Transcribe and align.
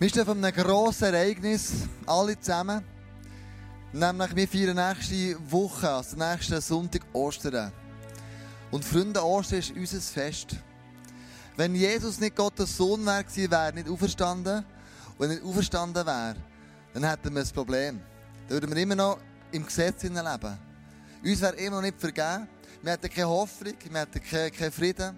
Wir 0.00 0.08
stehen 0.08 0.24
vor 0.24 0.34
einem 0.34 0.50
grossen 0.50 1.12
Ereignis, 1.12 1.72
alle 2.06 2.40
zusammen. 2.40 2.82
Nämlich, 3.92 4.34
wir 4.34 4.48
feiern 4.48 4.74
nächste 4.74 5.36
Woche, 5.52 5.90
also 5.90 6.16
nächsten 6.16 6.58
Sonntag, 6.62 7.02
Ostern. 7.12 7.70
Und 8.70 8.82
Freunde, 8.82 9.22
Ostern 9.22 9.58
ist 9.58 9.76
unser 9.76 10.00
Fest. 10.00 10.56
Wenn 11.54 11.74
Jesus 11.74 12.18
nicht 12.18 12.34
Gottes 12.34 12.78
Sohn 12.78 13.04
wäre, 13.04 13.26
wäre 13.50 13.74
nicht 13.74 13.90
auferstanden. 13.90 14.64
Und 15.18 15.28
wenn 15.28 15.32
er 15.32 15.44
auferstanden 15.44 16.06
wäre, 16.06 16.36
dann 16.94 17.04
hätten 17.04 17.34
wir 17.34 17.42
ein 17.42 17.48
Problem. 17.48 18.00
Dann 18.48 18.56
würden 18.56 18.74
wir 18.74 18.82
immer 18.82 18.96
noch 18.96 19.18
im 19.52 19.66
Gesetz 19.66 20.02
leben. 20.02 20.58
Uns 21.22 21.40
wäre 21.42 21.56
immer 21.56 21.76
noch 21.76 21.82
nicht 21.82 22.00
vergeben. 22.00 22.48
Wir 22.80 22.92
hätten 22.92 23.10
keine 23.10 23.28
Hoffnung, 23.28 23.74
wir 23.86 24.00
hätten 24.00 24.22
keinen 24.22 24.72
Frieden. 24.72 25.14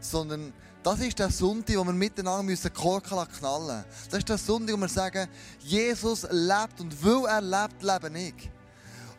Sondern 0.00 0.54
das 0.82 1.00
ist 1.00 1.18
der 1.18 1.30
Sonntag, 1.30 1.76
wo 1.76 1.84
wir 1.84 1.92
miteinander 1.92 2.42
müssen 2.42 2.72
Korken 2.72 3.18
knallen 3.38 3.66
müssen. 3.66 4.10
Das 4.10 4.18
ist 4.18 4.28
der 4.28 4.38
Sonntag, 4.38 4.74
wo 4.74 4.80
wir 4.80 4.88
sagen, 4.88 5.28
Jesus 5.60 6.26
lebt 6.30 6.80
und 6.80 7.04
weil 7.04 7.24
er 7.26 7.40
lebt, 7.40 7.82
lebe 7.82 8.18
ich. 8.18 8.50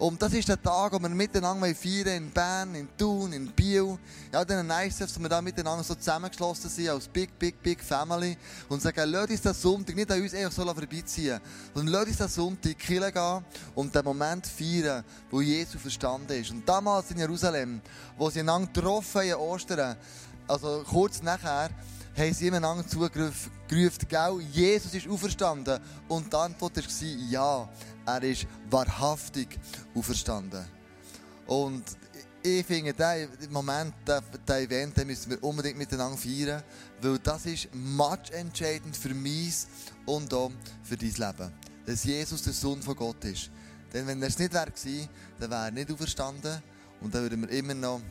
Und 0.04 0.22
das 0.22 0.34
ist 0.34 0.50
der 0.50 0.62
Tag, 0.62 0.92
wo 0.92 1.00
wir 1.00 1.08
miteinander 1.08 1.74
feiern 1.74 2.18
in 2.18 2.32
Bern, 2.32 2.76
in 2.76 2.90
Thun, 2.98 3.32
in 3.32 3.48
Biel. 3.48 3.98
Ja, 4.34 4.44
den 4.44 4.70
ICFs, 4.70 5.18
wo 5.18 5.22
wir 5.22 5.30
da 5.30 5.42
miteinander 5.42 5.84
so 5.84 5.96
zusammengeschlossen 5.96 6.70
sind 6.70 6.90
als 6.90 7.08
Big, 7.08 7.38
Big, 7.40 7.62
Big 7.64 7.82
Family. 7.82 8.36
Und 8.68 8.82
sagen, 8.82 9.10
lass 9.10 9.30
uns 9.30 9.42
den 9.42 9.54
Sonntag 9.54 9.96
nicht 9.96 10.12
an 10.12 10.22
uns 10.22 10.34
einfach 10.34 10.52
so 10.52 10.66
vorbeiziehen, 10.66 11.40
sondern 11.74 11.94
lass 11.94 12.08
uns 12.08 12.18
den 12.18 12.28
Sonntag 12.28 12.80
Kirche 12.80 13.12
gehen 13.14 13.46
und 13.76 13.96
den 13.96 14.04
Moment 14.04 14.46
feiern, 14.46 15.06
wo 15.32 15.40
Jesus 15.40 15.82
verstanden 15.82 16.34
ist. 16.34 16.52
Und 16.52 16.68
damals 16.68 17.10
in 17.12 17.20
Jerusalem, 17.20 17.80
wo 18.18 18.30
sie 18.30 18.42
einander 18.42 18.70
getroffen 18.74 19.22
haben 19.22 19.28
in 19.30 19.36
Ostern, 19.36 19.96
also 20.48 20.84
kurz 20.88 21.22
nachher, 21.22 21.70
haben 22.16 22.34
sie 22.34 22.52
einander 22.52 22.88
zugerufen, 22.88 23.52
gell, 23.68 24.40
Jesus 24.52 24.94
ist 24.94 25.08
auferstanden. 25.08 25.80
Und 26.08 26.32
die 26.32 26.38
Antwort 26.38 26.78
war, 26.78 27.08
ja, 27.30 27.70
er 28.06 28.24
ist 28.24 28.46
wahrhaftig 28.70 29.60
auferstanden. 29.96 30.66
Und 31.48 31.84
ich 32.44 32.66
finde, 32.66 32.94
diesen 32.94 33.54
Moment, 33.54 33.94
diesen 34.06 34.56
Event, 34.56 34.98
den 34.98 35.08
müssen 35.08 35.32
wir 35.32 35.44
unbedingt 35.44 35.78
miteinander 35.78 36.18
feiern, 36.18 36.62
weil 37.02 37.18
das 37.20 37.46
ist 37.46 37.70
entscheidend 38.32 38.96
für 38.96 39.14
mich 39.14 39.66
und 40.06 40.34
auch 40.34 40.52
für 40.84 40.98
dein 40.98 41.10
Leben. 41.10 41.54
Dass 41.86 42.04
Jesus 42.04 42.44
der 42.44 42.54
Sohn 42.54 42.82
von 42.82 42.96
Gott 42.96 43.24
ist. 43.26 43.50
Denn 43.94 44.08
wenn 44.08 44.22
er 44.22 44.28
es 44.28 44.40
nicht 44.40 44.54
wäre 44.54 44.72
dann 45.40 45.52
wäre 45.52 45.66
er 45.66 45.72
nicht 45.72 45.92
auferstanden 45.92 46.62
und 47.02 47.14
dann 47.14 47.24
würden 47.24 47.42
wir 47.42 47.50
immer 47.50 47.74
noch 47.74 48.02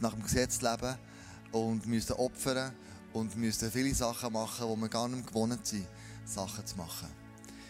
nach 0.00 0.12
dem 0.12 0.22
Gesetz 0.22 0.60
leben 0.60 0.96
und 1.52 1.86
müssen 1.86 2.12
opfern 2.14 2.72
und 3.12 3.36
müssen 3.36 3.70
viele 3.70 3.94
Sachen 3.94 4.32
machen, 4.32 4.66
die 4.68 4.80
wir 4.80 4.88
gar 4.88 5.08
nicht 5.08 5.26
gewohnt 5.26 5.66
sind, 5.66 5.86
Sachen 6.24 6.66
zu 6.66 6.76
machen. 6.76 7.08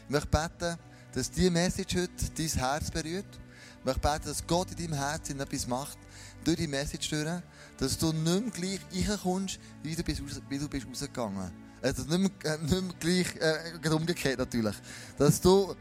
Ich 0.05 0.11
möchte 0.11 0.29
beten, 0.29 0.79
dass 1.13 1.31
diese 1.31 1.51
Message 1.51 1.97
heute 1.97 2.31
dein 2.37 2.49
Herz 2.49 2.91
berührt. 2.91 3.39
Ich 3.79 3.85
möchte 3.85 4.01
beten, 4.01 4.25
dass 4.25 4.47
Gott 4.47 4.71
in 4.73 4.77
deinem 4.77 4.99
Herzen 4.99 5.41
etwas 5.41 5.67
macht, 5.67 5.99
durch 6.45 6.57
die 6.57 6.67
Message 6.67 7.11
durch, 7.11 7.43
dass 7.79 7.99
du 7.99 8.13
nicht 8.13 8.63
mehr 8.63 8.79
gleich 8.91 9.09
reinkommst, 9.09 9.59
wie 9.83 9.95
du 9.95 10.03
bist, 10.03 10.23
wie 10.49 10.59
du 10.59 10.69
bist 10.69 10.87
rausgegangen. 10.87 11.51
Also 11.83 12.03
nicht 12.05 12.45
mehr, 12.45 12.55
äh, 12.55 12.59
nicht 12.59 12.71
mehr 12.71 12.95
gleich, 12.99 13.37
äh, 13.37 13.89
umgekehrt 13.89 14.39
natürlich. 14.39 14.77
Dass 15.19 15.41
du 15.41 15.75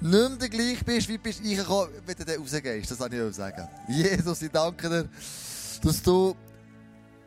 nicht 0.00 0.38
mehr 0.40 0.48
gleich 0.48 0.84
bist, 0.84 1.08
wie 1.08 1.16
du 1.16 1.22
bist 1.22 1.40
reingekommen, 1.40 1.94
wenn 2.06 2.16
du 2.16 2.38
rausgehst. 2.38 2.90
Das 2.90 2.98
kann 2.98 3.12
ich 3.12 3.20
auch 3.20 3.32
sagen. 3.32 3.68
Jesus, 3.88 4.42
ich 4.42 4.50
danke 4.50 4.88
dir, 4.88 5.08
dass 5.80 6.02
du 6.02 6.34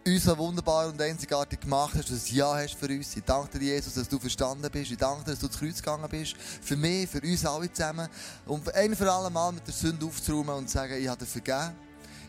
uns 0.05 0.23
so 0.23 0.37
wunderbar 0.37 0.87
und 0.87 1.01
einzigartig 1.01 1.61
gemacht 1.61 1.93
hast, 1.95 2.09
dass 2.09 2.25
du 2.25 2.31
ein 2.31 2.35
Ja 2.35 2.55
hast 2.55 2.75
für 2.75 2.87
uns. 2.87 3.15
Ich 3.15 3.23
danke 3.23 3.59
dir, 3.59 3.75
Jesus, 3.75 3.93
dass 3.93 4.09
du 4.09 4.17
verstanden 4.17 4.67
bist. 4.71 4.91
Ich 4.91 4.97
danke 4.97 5.23
dir, 5.23 5.31
dass 5.31 5.39
du 5.39 5.47
zu 5.47 5.59
Kreuz 5.59 5.77
gegangen 5.77 6.07
bist. 6.09 6.35
Für 6.37 6.75
mich, 6.75 7.09
für 7.09 7.21
uns 7.21 7.45
alle 7.45 7.71
zusammen. 7.71 8.07
Und 8.45 8.73
ein 8.73 8.95
für 8.95 9.11
alle 9.11 9.29
Mal 9.29 9.51
mit 9.51 9.65
der 9.67 9.73
Sünde 9.73 10.05
aufzuräumen 10.05 10.55
und 10.55 10.67
zu 10.67 10.73
sagen, 10.73 10.95
ich 10.99 11.07
habe 11.07 11.23
dir 11.23 11.25
vergeben. 11.25 11.75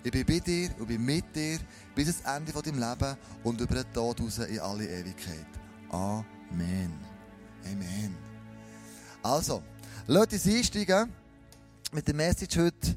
Ich 0.05 0.11
bin 0.11 0.27
bei 0.27 0.41
dir 0.41 0.71
und 0.79 0.87
bin 0.87 1.03
mit 1.03 1.35
dir 1.35 1.59
bis 1.95 2.09
ans 2.09 2.37
Ende 2.37 2.53
von 2.53 2.63
deinem 2.63 2.81
Leben 2.81 3.17
und 3.45 3.61
über 3.61 3.75
den 3.75 3.93
Tod 3.93 4.21
raus 4.21 4.39
in 4.39 4.59
alle 4.59 4.85
Ewigkeit. 4.85 5.47
Amen. 5.91 6.93
Amen. 7.65 8.17
Also, 9.23 9.63
lasst 10.09 10.33
uns 10.33 10.47
einsteigen 10.47 11.13
mit 11.93 12.07
der 12.07 12.15
Message 12.15 12.59
heute 12.59 12.97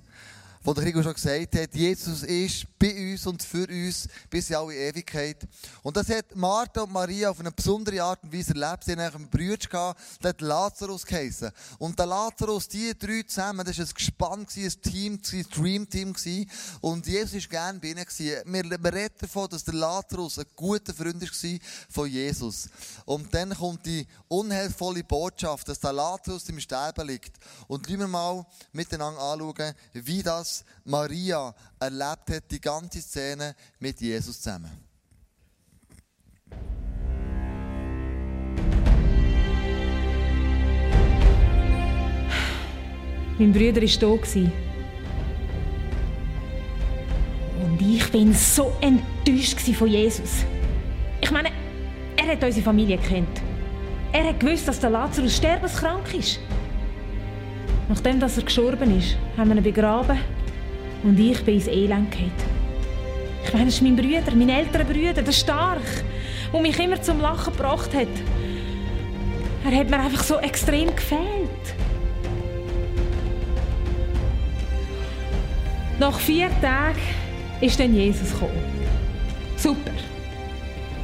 wo 0.66 0.74
der 0.74 0.84
Rico 0.84 1.04
schon 1.04 1.14
gesagt 1.14 1.56
hat, 1.56 1.76
Jesus 1.76 2.24
ist 2.24 2.66
bei 2.78 3.12
uns 3.12 3.26
und 3.26 3.42
für 3.42 3.68
uns 3.68 4.08
bis 4.30 4.50
in 4.50 4.56
alle 4.56 4.76
Ewigkeit. 4.76 5.48
Und 5.82 5.98
das 5.98 6.10
hat 6.10 6.36
Martha 6.36 6.82
und 6.82 6.92
Maria 6.92 7.30
auf 7.30 7.40
eine 7.40 7.52
besondere 7.52 8.02
Art 8.04 8.24
und 8.24 8.34
Weise 8.34 8.54
erlebt. 8.54 8.84
Sie 8.84 8.92
hatten 8.92 9.02
einen 9.02 9.30
Bruder 9.30 9.58
gehabt, 9.58 10.02
der 10.22 10.30
hat 10.30 10.42
Lazarus 10.42 11.06
geheissen. 11.06 11.52
Und 11.80 11.98
der 11.98 12.06
Lazarus, 12.06 12.68
die 12.68 12.98
drei 12.98 13.24
zusammen, 13.24 13.66
das 13.66 13.78
war 13.78 13.86
ein 13.86 13.94
Gespann, 13.94 14.48
ein 14.56 14.82
Team, 14.82 15.20
ein 15.32 15.46
Dream-Team. 15.50 16.16
Und 16.82 17.08
Jesus 17.08 17.44
war 17.44 17.50
gerne 17.50 17.80
bei 17.80 17.90
ihnen. 17.90 18.06
Wir, 18.18 18.44
wir 18.46 18.94
reden 18.94 19.16
davon, 19.20 19.50
dass 19.50 19.64
der 19.64 19.74
Lazarus 19.74 20.40
ein 20.40 20.46
guter 20.56 20.94
Freund 20.94 21.22
war 21.22 21.60
von 21.90 22.10
Jesus. 22.10 22.70
Und 23.06 23.34
dann 23.34 23.54
kommt 23.56 23.86
die 23.86 24.06
unheilvolle 24.28 25.04
Botschaft, 25.04 25.68
dass 25.70 25.80
der 25.80 25.94
Lazarus 25.94 26.50
im 26.50 26.60
Sterben 26.60 27.08
liegt. 27.08 27.38
Und 27.68 27.88
wir 27.88 28.08
mal 28.08 28.46
miteinander 28.74 29.22
anschauen, 29.22 29.74
wie 29.94 30.22
das 30.22 30.64
Maria 30.84 31.54
erlebt 31.80 32.30
hat, 32.30 32.52
die 32.52 32.60
ganze 32.60 32.75
Szene 33.02 33.56
mit 33.80 34.00
Jesus 34.02 34.42
zusammen. 34.42 34.72
Mein 43.38 43.52
Bruder 43.52 43.82
war 43.82 44.18
da. 44.18 44.52
Und 47.64 47.82
ich 47.82 48.12
bin 48.12 48.34
so 48.34 48.74
enttäuscht 48.80 49.60
von 49.60 49.88
Jesus. 49.88 50.46
Ich 51.20 51.32
meine, 51.32 51.50
er 52.16 52.28
hat 52.28 52.44
unsere 52.44 52.64
Familie 52.64 52.98
kennt. 52.98 53.42
Er 54.14 54.30
hat 54.30 54.40
gewusst, 54.40 54.68
dass 54.68 54.80
der 54.80 54.90
Lazarus 54.92 55.36
sterbenskrank 55.36 56.14
ist. 56.14 56.40
Nachdem 57.90 58.20
dass 58.20 58.38
er 58.38 58.44
gestorben 58.44 58.98
ist, 58.98 59.18
haben 59.38 59.50
wir 59.50 59.58
ihn 59.58 59.64
begraben 59.64 60.18
und 61.04 61.20
ich 61.20 61.44
bin 61.44 61.56
ins 61.56 61.68
Elend 61.68 62.10
gefallen. 62.10 62.55
Ich 63.46 63.54
meine, 63.54 63.66
das 63.66 63.76
ist 63.76 63.82
mein 63.82 63.96
Bruder, 63.96 64.36
mein 64.36 64.50
älterer 64.50 64.84
Bruder, 64.84 65.22
der 65.22 65.32
Stark, 65.32 66.04
der 66.52 66.62
mich 66.62 66.80
immer 66.80 67.02
zum 67.02 67.22
Lachen 67.22 67.54
gebracht 67.54 67.94
hat. 67.94 68.08
Er 69.64 69.80
hat 69.80 69.90
mir 69.90 70.00
einfach 70.00 70.24
so 70.24 70.38
extrem 70.40 70.96
gefehlt. 70.96 71.50
Nach 76.00 76.20
vier 76.20 76.50
Tagen 76.62 77.00
ist 77.62 77.80
dann 77.80 77.96
Jesus 77.96 78.34
gekommen. 78.34 78.64
Super. 79.58 79.92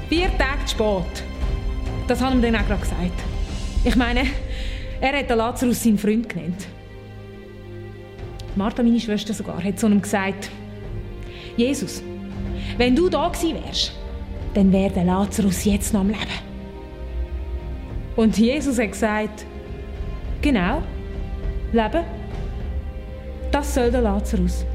Vier 0.09 0.30
Tage 0.38 0.66
zu 0.66 0.75
spät. 0.75 1.24
Das 2.07 2.22
haben 2.22 2.41
wir 2.41 2.51
dann 2.51 2.62
auch 2.62 2.68
gerade 2.68 2.81
gesagt. 2.81 3.24
Ich 3.85 3.96
meine, 3.96 4.25
er 5.00 5.18
hat 5.18 5.30
den 5.30 5.38
Lazarus 5.38 5.81
seinen 5.84 5.97
Freund 5.97 6.28
genannt. 6.28 6.68
Martha, 8.56 8.84
meine 8.84 9.00
Schwester 9.00 9.34
sogar, 9.34 9.63
hat 9.63 9.80
zu 9.80 9.88
ihm 9.88 10.01
gesagt, 10.01 10.50
Jesus, 11.56 12.03
wenn 12.81 12.96
du 12.96 13.09
da 13.09 13.28
gewesen 13.28 13.64
wärst, 13.64 13.92
dann 14.56 14.72
wäre 14.72 14.92
der 14.92 15.03
Lazarus 15.03 15.66
jetzt 15.66 15.94
noch 15.94 16.00
am 16.00 16.08
Leben. 16.08 16.40
Und 18.16 18.36
Jesus 18.40 18.80
hat 18.80 18.92
gesagt, 18.92 19.46
genau, 20.42 20.81
Leben, 21.72 22.03
das 23.52 23.75
soll 23.75 23.92
der 23.92 24.02
Lazarus. 24.02 24.66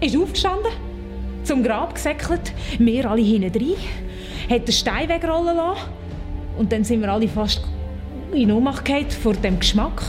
Ist 0.00 0.16
aufgestanden, 0.16 0.72
zum 1.44 1.62
Grab 1.62 1.94
gesäckelt, 1.94 2.52
wir 2.80 3.08
alle 3.08 3.22
hinten 3.22 3.56
rein, 3.56 3.76
hat 4.50 4.66
den 4.66 4.72
Stein 4.72 5.08
wegrollen 5.08 5.56
lassen 5.56 5.82
und 6.58 6.72
dann 6.72 6.82
sind 6.82 7.00
wir 7.00 7.12
alle 7.12 7.28
fast 7.28 7.62
in 8.32 8.50
Ohnmacht 8.50 8.90
vor 9.12 9.34
dem 9.34 9.60
Geschmack. 9.60 10.02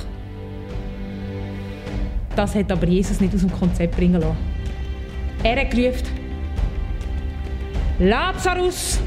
Das 2.36 2.56
hat 2.56 2.72
aber 2.72 2.88
Jesus 2.88 3.22
nicht 3.22 3.36
aus 3.36 3.42
dem 3.42 3.52
Konzept 3.52 3.96
bringen 3.96 4.19
lassen. 4.19 4.50
Er 5.44 5.60
hat 5.60 5.72
gerufen, 5.72 6.08
Lazarus, 8.00 9.00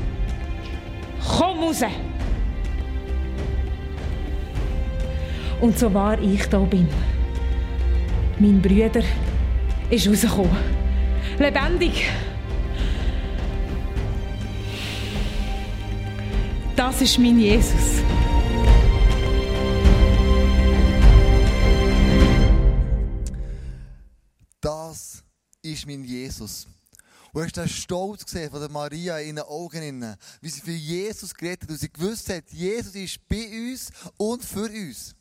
komm 1.39 1.61
raus! 1.61 1.83
Und 5.61 5.79
so 5.79 5.95
wahr 5.95 6.19
ich 6.21 6.45
da 6.49 6.59
bin, 6.59 6.89
mein 8.39 8.61
Bruder 8.61 9.03
ist 9.91 10.09
rausgekommen. 10.09 10.57
Lebendig. 11.39 12.11
Das 16.75 17.01
ist 17.01 17.19
mein 17.19 17.39
Jesus. 17.39 18.03
Ist 25.65 25.87
mein 25.87 26.05
Jesus. 26.05 26.67
Und 27.33 27.43
hast 27.43 27.57
den 27.57 27.69
Stolz 27.69 28.25
gesehen 28.25 28.51
von 28.51 28.61
der 28.61 28.71
Maria 28.71 29.19
in 29.19 29.37
den 29.37 29.45
Augen, 29.45 30.17
wie 30.41 30.49
sie 30.49 30.61
für 30.61 30.71
Jesus 30.71 31.35
geredet 31.35 31.63
hat 31.63 31.71
und 31.71 31.79
sie 31.79 31.93
gewusst 31.93 32.29
hat, 32.29 32.49
Jesus 32.51 32.95
ist 32.95 33.29
bei 33.29 33.49
uns 33.49 33.91
und 34.17 34.45
für 34.45 34.71
uns. 34.71 35.15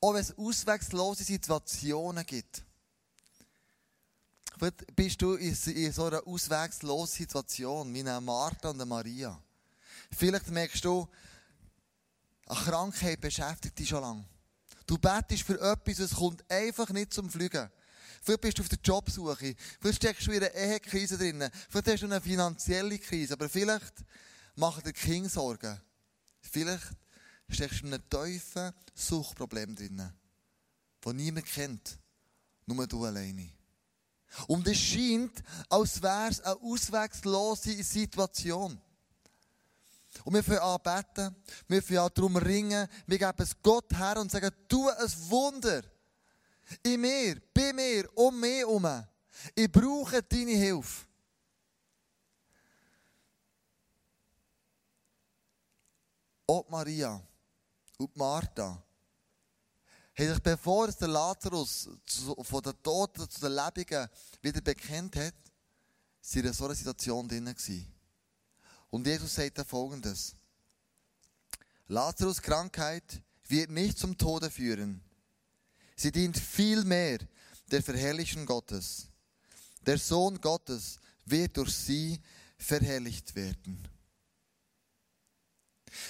Auch 0.00 0.14
wenn 0.14 0.22
es 0.22 0.36
auswegslose 0.38 1.22
Situationen 1.22 2.24
gibt. 2.24 2.62
Vielleicht 4.56 4.96
bist 4.96 5.20
du 5.20 5.34
in 5.34 5.92
so 5.92 6.06
einer 6.06 6.26
auswegslosen 6.26 7.16
Situation 7.16 7.92
wie 7.92 8.00
eine 8.00 8.20
Martha 8.20 8.70
und 8.70 8.76
eine 8.76 8.86
Maria. 8.86 9.38
Vielleicht 10.16 10.48
merkst 10.48 10.84
du, 10.84 11.06
eine 12.46 12.60
Krankheit 12.60 13.20
beschäftigt 13.20 13.78
dich 13.78 13.88
schon 13.88 14.00
lange. 14.00 14.24
Du 14.86 14.98
betest 14.98 15.42
für 15.42 15.60
etwas, 15.60 15.98
es 15.98 16.14
kommt 16.14 16.48
einfach 16.50 16.88
nicht 16.90 17.12
zum 17.12 17.28
Fliegen. 17.28 17.70
Vielleicht 18.24 18.40
bist 18.40 18.58
du 18.58 18.62
auf 18.62 18.68
der 18.70 18.78
Jobsuche. 18.82 19.54
Vielleicht 19.80 19.96
steckst 19.96 20.26
du 20.26 20.32
in 20.32 20.42
einer 20.42 20.54
Ehekrise 20.54 21.18
drin. 21.18 21.46
Vielleicht 21.68 21.88
hast 21.88 22.02
du 22.02 22.06
eine 22.06 22.22
finanzielle 22.22 22.98
Krise. 22.98 23.34
Aber 23.34 23.50
vielleicht 23.50 23.92
machen 24.56 24.82
dir 24.82 24.94
Kinder 24.94 25.28
Sorgen. 25.28 25.78
Vielleicht 26.40 26.86
steckst 27.50 27.82
du 27.82 27.86
in 27.86 27.94
einem 27.94 28.08
tiefen 28.08 28.72
Suchtproblem 28.94 29.76
drin. 29.76 30.10
Das 31.02 31.12
niemand 31.12 31.44
kennt. 31.44 31.98
Nur 32.64 32.86
du 32.86 33.04
alleine. 33.04 33.50
Und 34.46 34.66
es 34.68 34.78
scheint, 34.78 35.42
als 35.68 36.00
wäre 36.02 36.28
es 36.30 36.40
eine 36.40 36.56
auswegslose 36.56 37.82
Situation. 37.82 38.80
Und 40.24 40.32
wir 40.32 40.42
fangen 40.42 40.60
an 40.60 40.78
beten, 40.82 41.36
wir 41.68 41.82
fangen 41.82 41.98
an 41.98 42.10
darum 42.14 42.36
ringen, 42.38 42.88
wir 43.06 43.18
geben 43.18 43.34
es 43.42 43.60
Gott 43.62 43.92
her 43.92 44.16
und 44.18 44.30
sagen, 44.30 44.50
tu 44.66 44.88
ein 44.88 45.12
Wunder. 45.28 45.82
In 46.82 47.00
mir, 47.00 47.40
bei 47.52 47.72
mir, 47.72 48.08
um 48.16 48.38
mich 48.38 48.58
herum. 48.58 49.04
Ich 49.54 49.70
brauche 49.70 50.22
deine 50.22 50.52
Hilfe. 50.52 51.06
Auch 56.46 56.68
Maria 56.68 57.20
und 57.98 58.16
Martha 58.16 58.82
haben 60.16 60.28
sich, 60.28 60.42
bevor 60.42 60.88
der 60.88 61.08
Lazarus 61.08 61.88
von 62.42 62.62
den 62.62 62.82
Toten 62.82 63.28
zu 63.28 63.40
den 63.40 63.52
Lebenden 63.52 64.08
wieder 64.42 64.60
bekennt 64.60 65.16
hat, 65.16 65.34
sie 66.20 66.40
in 66.40 66.52
so 66.52 66.66
einer 66.66 66.74
Situation 66.74 67.26
drin. 67.26 67.54
Und 68.90 69.06
Jesus 69.06 69.34
sagt 69.34 69.58
da 69.58 69.64
folgendes. 69.64 70.34
Lazarus 71.88 72.40
Krankheit 72.40 73.22
wird 73.48 73.70
nicht 73.70 73.98
zum 73.98 74.16
Tode 74.16 74.50
führen. 74.50 75.02
Sie 75.96 76.10
dient 76.10 76.38
vielmehr 76.38 77.18
der 77.70 77.82
Verherrlichung 77.82 78.46
Gottes. 78.46 79.06
Der 79.86 79.98
Sohn 79.98 80.40
Gottes 80.40 80.98
wird 81.24 81.56
durch 81.56 81.74
sie 81.74 82.20
verherrlicht 82.56 83.34
werden. 83.34 83.88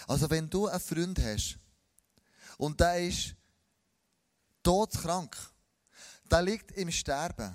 Also 0.07 0.29
wenn 0.31 0.49
du 0.49 0.67
einen 0.67 0.81
Freund 0.81 1.19
hast 1.19 1.59
und 2.59 2.81
der 2.81 3.07
ist 3.07 3.35
todkrank, 4.63 5.37
der 6.31 6.43
liegt 6.43 6.73
im 6.73 6.91
Sterben, 6.91 7.55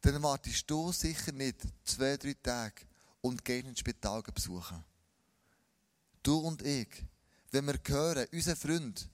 dann 0.00 0.22
wartest 0.22 0.70
du 0.70 0.92
sicher 0.92 1.32
nicht 1.32 1.62
zwei, 1.84 2.16
drei 2.16 2.34
Tage 2.34 2.82
und 3.22 3.44
gehst 3.44 3.66
ins 3.66 3.80
Spital 3.80 4.22
besuchen. 4.22 4.84
Du 6.22 6.38
und 6.38 6.62
ich, 6.62 6.88
wenn 7.50 7.66
wir 7.66 7.80
hören, 7.86 8.26
unser 8.32 8.56
Freund 8.56 9.08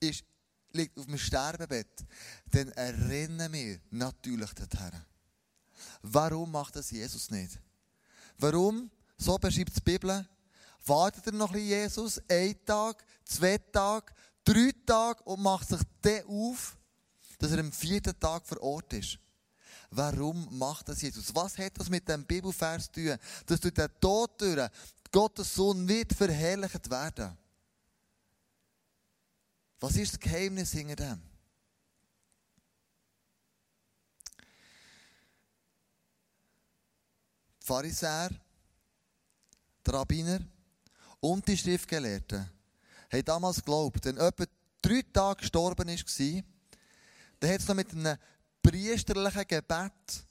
ist 0.00 0.24
liegt 0.74 0.98
auf 0.98 1.06
dem 1.06 1.18
Sterbebett, 1.18 2.04
dann 2.50 2.68
erinnern 2.72 3.52
wir 3.52 3.80
natürlich 3.90 4.52
dorthin. 4.52 5.02
Warum 6.02 6.50
macht 6.50 6.76
das 6.76 6.90
Jesus 6.90 7.30
nicht? 7.30 7.58
Warum, 8.38 8.90
so 9.16 9.38
beschreibt 9.38 9.76
die 9.76 9.80
Bibel, 9.80 10.28
wartet 10.86 11.26
er 11.26 11.32
noch 11.32 11.52
ein 11.52 11.60
Jesus, 11.60 12.20
einen 12.28 12.64
Tag, 12.64 13.04
zwei 13.24 13.58
Tage, 13.58 14.12
drei 14.44 14.72
Tage 14.84 15.22
und 15.24 15.42
macht 15.42 15.68
sich 15.68 15.80
dann 16.02 16.26
auf, 16.26 16.76
dass 17.38 17.52
er 17.52 17.60
am 17.60 17.72
vierten 17.72 18.18
Tag 18.18 18.46
vor 18.46 18.60
Ort 18.62 18.92
ist? 18.92 19.18
Warum 19.90 20.58
macht 20.58 20.88
das 20.88 21.02
Jesus? 21.02 21.34
Was 21.34 21.56
hat 21.56 21.78
das 21.78 21.88
mit 21.88 22.08
dem 22.08 22.24
Bibelvers 22.24 22.86
zu 22.86 22.92
tun, 22.92 23.18
dass 23.46 23.60
durch 23.60 23.74
den 23.74 23.88
Tod 24.00 24.40
durch 24.40 24.68
Gottes 25.12 25.54
Sohn 25.54 25.86
wird 25.86 26.12
verherrlicht 26.12 26.90
werden? 26.90 27.38
Was 29.84 29.96
ist 29.96 30.14
das 30.14 30.20
Geheimnis 30.20 30.72
hinter 30.72 30.96
dem? 30.96 31.20
Die 37.60 37.66
Pharisäer, 37.66 38.30
die 39.86 39.90
Rabbiner 39.90 40.40
und 41.20 41.46
die 41.46 41.58
Schriftgelehrten 41.58 42.50
haben 43.12 43.24
damals 43.26 43.56
geglaubt, 43.56 44.02
wenn 44.06 44.16
jemand 44.16 44.48
drei 44.80 45.02
Tage 45.12 45.40
gestorben 45.42 45.86
war, 45.86 46.42
dann 47.40 47.50
hat 47.50 47.60
es 47.60 47.68
noch 47.68 47.74
mit 47.74 47.90
einem 47.92 48.16
priesterlichen 48.62 49.46
Gebet 49.46 50.26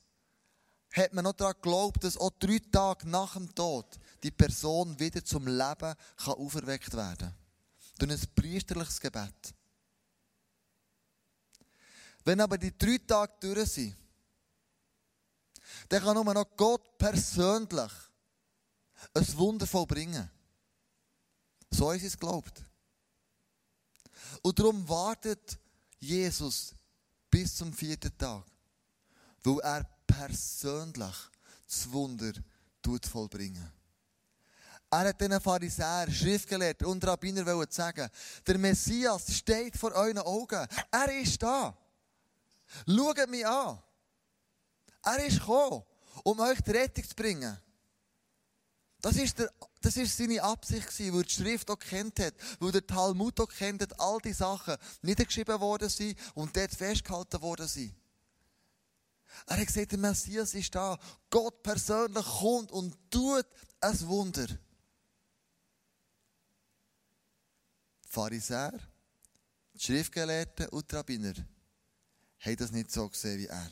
hat 0.94 1.14
man 1.14 1.26
noch 1.26 1.34
daran 1.34 1.54
geglaubt, 1.62 2.04
dass 2.04 2.18
auch 2.18 2.32
drei 2.40 2.58
Tage 2.72 3.08
nach 3.08 3.34
dem 3.34 3.54
Tod 3.54 4.00
die 4.24 4.32
Person 4.32 5.00
wieder 5.00 5.24
zum 5.24 5.46
Leben 5.46 5.94
kann 6.18 6.34
auferweckt 6.34 6.96
werden 6.96 7.18
kann 7.20 7.43
durch 7.98 8.12
ein 8.12 8.36
priesterliches 8.36 9.00
Gebet. 9.00 9.54
Wenn 12.26 12.40
aber 12.40 12.58
die 12.58 12.78
drei 12.78 12.98
Tage 13.06 13.34
durch 13.40 13.70
sind, 13.72 13.96
dann 15.90 16.02
kann 16.02 16.16
nur 16.16 16.34
noch 16.34 16.56
Gott 16.56 16.98
persönlich 16.98 17.92
ein 19.14 19.38
Wunder 19.38 19.68
vollbringen. 19.68 20.30
So 21.72 21.92
ist 21.92 22.04
es 22.04 22.18
geglaubt. 22.18 22.64
Und 24.42 24.58
darum 24.58 24.88
wartet 24.88 25.60
Jesus 26.00 26.74
bis 27.30 27.56
zum 27.56 27.74
vierten 27.74 28.16
Tag, 28.18 28.46
weil 29.44 29.60
er 29.60 29.84
persönlich 30.06 31.16
das 31.66 31.92
Wunder 31.92 32.32
vollbringen 33.10 33.83
er 34.94 35.10
hat 35.10 35.22
den 35.22 35.42
Pharisäern, 35.42 36.14
Schriftgelehrten 36.14 36.86
und 36.86 37.06
Rabbiner 37.06 37.66
sagen, 37.72 38.08
der 38.46 38.58
Messias 38.60 39.34
steht 39.34 39.76
vor 39.76 39.92
euren 39.94 40.20
Augen. 40.20 40.68
Er 40.92 41.20
ist 41.20 41.42
da. 41.42 41.76
Schaut 42.88 43.28
mich 43.28 43.46
an. 43.46 43.82
Er 45.04 45.26
ist 45.26 45.40
gekommen, 45.40 45.84
um 46.24 46.40
euch 46.40 46.62
die 46.62 46.72
Rettung 46.72 47.04
zu 47.10 47.16
bringen. 47.16 47.58
Das 49.02 49.16
ist, 49.16 49.40
der, 49.40 49.52
das 49.82 49.98
ist 49.98 50.16
seine 50.16 50.44
Absicht 50.44 50.88
gewesen, 50.88 51.16
weil 51.16 51.24
die 51.24 51.34
Schrift 51.34 51.72
auch 51.72 51.80
kennt 51.80 52.20
hat, 52.20 52.36
weil 52.60 52.72
der 52.72 52.86
Talmud 52.86 53.40
auch 53.40 53.50
kennt 53.50 53.82
hat, 53.82 54.00
all 54.00 54.20
die 54.20 54.32
Sachen 54.32 54.78
niedergeschrieben 55.02 55.60
worden 55.60 55.90
sind 55.90 56.18
und 56.36 56.56
dort 56.56 56.72
festgehalten 56.72 57.42
worden 57.42 57.68
sind. 57.68 57.96
Er 59.48 59.58
hat 59.58 59.66
gesagt, 59.66 59.92
der 59.92 60.00
Messias 60.00 60.54
ist 60.54 60.76
da. 60.76 61.00
Gott 61.32 61.64
persönlich 61.64 62.26
kommt 62.26 62.72
und 62.72 62.96
tut 63.10 63.48
ein 63.82 64.08
Wunder. 64.08 64.46
Pharisäer, 68.14 68.80
die 69.74 69.80
Schriftgelehrten 69.80 70.68
und 70.70 70.92
die 70.92 70.96
Rabbiner 70.96 71.34
haben 72.38 72.56
das 72.58 72.72
nicht 72.72 72.92
so 72.92 73.10
gesehen 73.10 73.40
wie 73.40 73.48
er. 73.48 73.72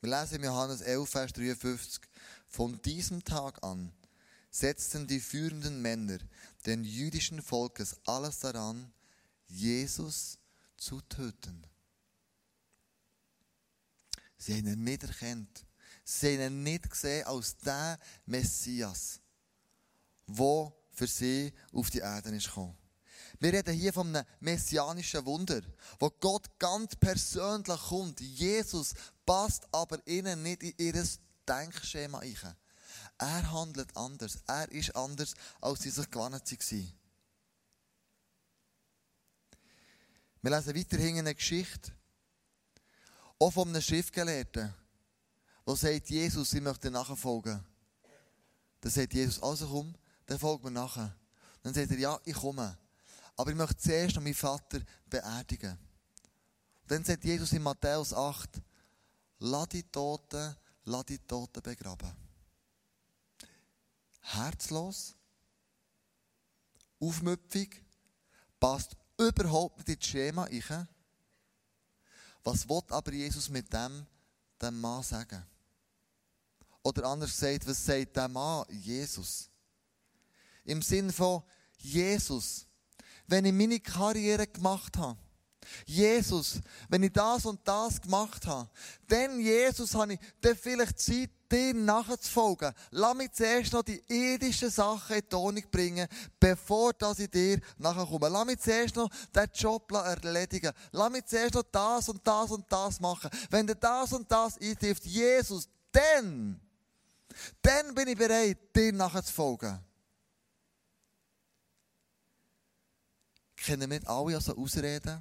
Wir 0.00 0.10
lesen 0.10 0.36
in 0.36 0.44
Johannes 0.44 0.80
11, 0.80 1.10
Vers 1.10 1.32
53. 1.32 2.02
Von 2.46 2.80
diesem 2.82 3.24
Tag 3.24 3.64
an 3.64 3.92
setzten 4.48 5.08
die 5.08 5.18
führenden 5.18 5.82
Männer 5.82 6.18
den 6.66 6.84
jüdischen 6.84 7.42
Volkes 7.42 7.96
alles 8.04 8.38
daran, 8.38 8.92
Jesus 9.48 10.38
zu 10.76 11.00
töten. 11.00 11.66
Sie 14.38 14.54
haben 14.54 14.68
ihn 14.68 14.84
nicht 14.84 15.02
erkannt. 15.02 15.66
Sie 16.04 16.34
haben 16.34 16.58
ihn 16.58 16.62
nicht 16.62 16.88
gesehen 16.88 17.26
als 17.26 17.56
der 17.56 17.98
Messias, 18.24 19.20
der 20.28 20.72
für 20.92 21.08
sie 21.08 21.52
auf 21.72 21.90
die 21.90 21.98
Erde 21.98 22.28
ist 22.30 22.46
gekommen. 22.46 22.85
Wir 23.38 23.52
reden 23.52 23.74
hier 23.74 23.92
von 23.92 24.08
einem 24.08 24.26
messianischen 24.40 25.24
Wunder, 25.26 25.60
wo 25.98 26.10
Gott 26.10 26.58
ganz 26.58 26.96
persönlich 26.96 27.80
kommt. 27.88 28.20
Jesus 28.20 28.94
passt 29.24 29.66
aber 29.72 30.04
ihnen 30.06 30.42
nicht 30.42 30.62
in 30.62 30.74
ihr 30.78 31.04
Denkschema 31.46 32.20
ein. 32.20 32.36
Er 33.18 33.52
handelt 33.52 33.96
anders. 33.96 34.38
Er 34.46 34.70
ist 34.70 34.94
anders, 34.94 35.34
als 35.60 35.82
sie 35.82 35.90
sich 35.90 36.10
gewohnt 36.10 36.32
waren. 36.32 36.92
Wir 40.42 40.50
lesen 40.50 40.76
weiterhin 40.76 41.18
eine 41.18 41.34
Geschichte, 41.34 41.92
auch 43.38 43.50
von 43.50 43.68
einem 43.68 43.82
Schriftgelehrten, 43.82 44.72
der 45.66 45.76
sagt, 45.76 46.08
Jesus, 46.10 46.52
ich 46.52 46.60
möchte 46.60 46.90
nachfolgen. 46.90 47.64
Dann 48.80 48.92
sagt 48.92 49.14
Jesus, 49.14 49.42
also 49.42 49.66
komm, 49.66 49.94
dann 50.26 50.38
folgt 50.38 50.62
mir 50.62 50.70
nachher. 50.70 51.16
Dann 51.62 51.74
sagt 51.74 51.90
er, 51.90 51.98
ja, 51.98 52.20
ich 52.24 52.34
komme. 52.34 52.78
Aber 53.36 53.50
ich 53.50 53.56
möchte 53.56 53.76
zuerst 53.76 54.16
noch 54.16 54.22
meinen 54.22 54.34
Vater 54.34 54.80
beerdigen. 55.08 55.78
Und 56.82 56.90
dann 56.90 57.04
sagt 57.04 57.24
Jesus 57.24 57.52
in 57.52 57.62
Matthäus 57.62 58.12
8, 58.12 58.62
lass 59.38 59.68
die 59.68 59.82
Toten 59.82 60.56
lass 60.86 61.04
die 61.06 61.18
Toten 61.18 61.62
begraben. 61.62 62.10
Herzlos, 64.20 65.14
aufmüpfig, 66.98 67.82
passt 68.58 68.96
überhaupt 69.18 69.78
nicht 69.78 69.88
ins 69.88 70.06
Schema 70.06 70.44
rein. 70.44 70.88
Was 72.42 72.68
will 72.68 72.82
aber 72.90 73.12
Jesus 73.12 73.48
mit 73.48 73.72
dem, 73.72 74.06
dem 74.60 74.80
Mann 74.80 75.02
sagen? 75.02 75.44
Oder 76.82 77.04
anders 77.04 77.32
gesagt, 77.32 77.66
was 77.66 77.84
sagt 77.84 78.16
der 78.16 78.28
Mann 78.28 78.64
Jesus? 78.70 79.50
Im 80.64 80.82
Sinn 80.82 81.12
von 81.12 81.42
Jesus, 81.78 82.65
wenn 83.26 83.44
ich 83.44 83.52
meine 83.52 83.80
Karriere 83.80 84.46
gemacht 84.46 84.96
habe, 84.96 85.18
Jesus, 85.84 86.60
wenn 86.88 87.02
ich 87.02 87.12
das 87.12 87.44
und 87.44 87.60
das 87.64 88.00
gemacht 88.00 88.46
habe, 88.46 88.68
dann, 89.08 89.40
Jesus, 89.40 89.94
habe 89.94 90.14
ich 90.14 90.20
dann 90.40 90.56
vielleicht 90.56 90.98
Zeit, 90.98 91.30
dir 91.50 91.74
nachzufolgen. 91.74 92.72
Lass 92.90 93.14
mich 93.14 93.32
zuerst 93.32 93.72
noch 93.72 93.82
die 93.82 94.02
irdischen 94.08 94.70
Sachen 94.70 95.16
in 95.16 95.22
die 95.22 95.28
Tonung 95.28 95.62
bringen, 95.70 96.08
bevor 96.40 96.92
dass 96.92 97.18
ich 97.18 97.30
dir 97.30 97.60
nachkomme. 97.78 98.28
Lass 98.28 98.46
mich 98.46 98.58
zuerst 98.58 98.96
noch 98.96 99.08
den 99.34 99.48
Job 99.54 99.90
erledigen. 99.92 100.72
Lass 100.92 101.10
mich 101.12 101.24
zuerst 101.26 101.54
noch 101.54 101.64
das 101.70 102.08
und 102.08 102.26
das 102.26 102.50
und 102.50 102.64
das 102.68 103.00
machen. 103.00 103.30
Wenn 103.50 103.66
dir 103.66 103.76
das 103.76 104.12
und 104.12 104.30
das 104.30 104.58
eintrifft, 104.58 105.04
Jesus, 105.04 105.68
dann, 105.92 106.60
dann 107.62 107.94
bin 107.94 108.08
ich 108.08 108.18
bereit, 108.18 108.58
dir 108.74 108.92
nachzufolgen. 108.92 109.85
Kennen 113.66 113.90
wir 113.90 114.08
alle 114.08 114.36
also 114.36 114.56
Ausreden? 114.56 115.20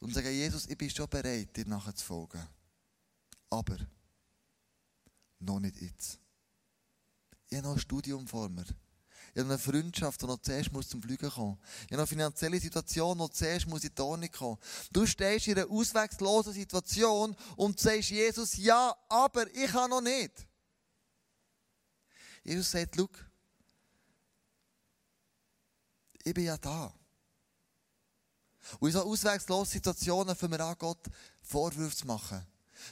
Und 0.00 0.12
sagen, 0.12 0.32
Jesus, 0.32 0.66
ich 0.66 0.76
bin 0.76 0.90
schon 0.90 1.08
bereit, 1.08 1.56
dir 1.56 1.64
nachzufolgen. 1.66 2.44
Aber 3.48 3.76
noch 5.38 5.60
nicht 5.60 5.80
jetzt. 5.80 6.18
Ich 7.46 7.56
habe 7.56 7.68
noch 7.68 7.74
ein 7.74 7.78
Studium 7.80 8.26
vor 8.26 8.48
mir. 8.48 8.64
Ich 9.34 9.40
habe 9.40 9.50
eine 9.50 9.58
Freundschaft, 9.58 10.20
die 10.20 10.26
noch 10.26 10.40
zuerst 10.40 10.72
muss 10.72 10.88
zum 10.88 11.00
Fliegen 11.00 11.30
kommen. 11.30 11.60
Ich 11.84 11.92
habe 11.92 11.98
eine 12.02 12.06
finanzielle 12.08 12.58
Situation, 12.58 13.18
die 13.18 13.30
zuerst 13.30 13.68
muss 13.68 13.84
in 13.84 13.94
die 13.94 14.02
Ordnung 14.02 14.32
kommen. 14.32 14.58
Du 14.90 15.06
stehst 15.06 15.46
in 15.46 15.56
einer 15.56 15.70
ausweglosen 15.70 16.54
Situation 16.54 17.36
und 17.54 17.78
sagst 17.78 18.10
Jesus, 18.10 18.56
ja, 18.56 18.96
aber 19.08 19.46
ich 19.54 19.70
kann 19.70 19.90
noch 19.90 20.00
nicht. 20.00 20.44
Jesus 22.42 22.72
sagt, 22.72 22.96
schau, 22.96 23.08
ich 26.24 26.34
bin 26.34 26.44
ja 26.44 26.56
da. 26.56 26.92
Und 28.80 28.88
in 28.88 28.94
so 28.94 29.02
ausweglosen 29.02 29.72
Situationen 29.72 30.34
fangen 30.34 30.52
wir 30.52 30.64
an, 30.64 30.76
Gott 30.78 31.06
Vorwürfe 31.42 31.96
zu 31.96 32.06
machen. 32.06 32.44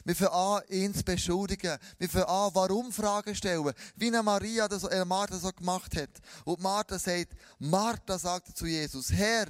Wir 0.04 0.14
fangen 0.14 0.32
an, 0.32 0.62
ihn 0.68 0.94
zu 0.94 1.02
beschuldigen. 1.02 1.78
Wir 1.98 2.08
fangen 2.08 2.26
an, 2.26 2.50
warum 2.54 2.92
Fragen 2.92 3.34
stellen. 3.34 3.72
Wie 3.96 4.08
eine 4.08 4.22
Maria 4.22 4.68
das, 4.68 4.84
äh, 4.84 5.04
Martha 5.04 5.38
so 5.38 5.50
gemacht 5.50 5.96
hat. 5.96 6.10
Und 6.44 6.60
Martha 6.60 6.98
sagt, 6.98 7.34
Martha 7.58 8.18
sagte 8.18 8.54
zu 8.54 8.66
Jesus, 8.66 9.10
Herr, 9.10 9.46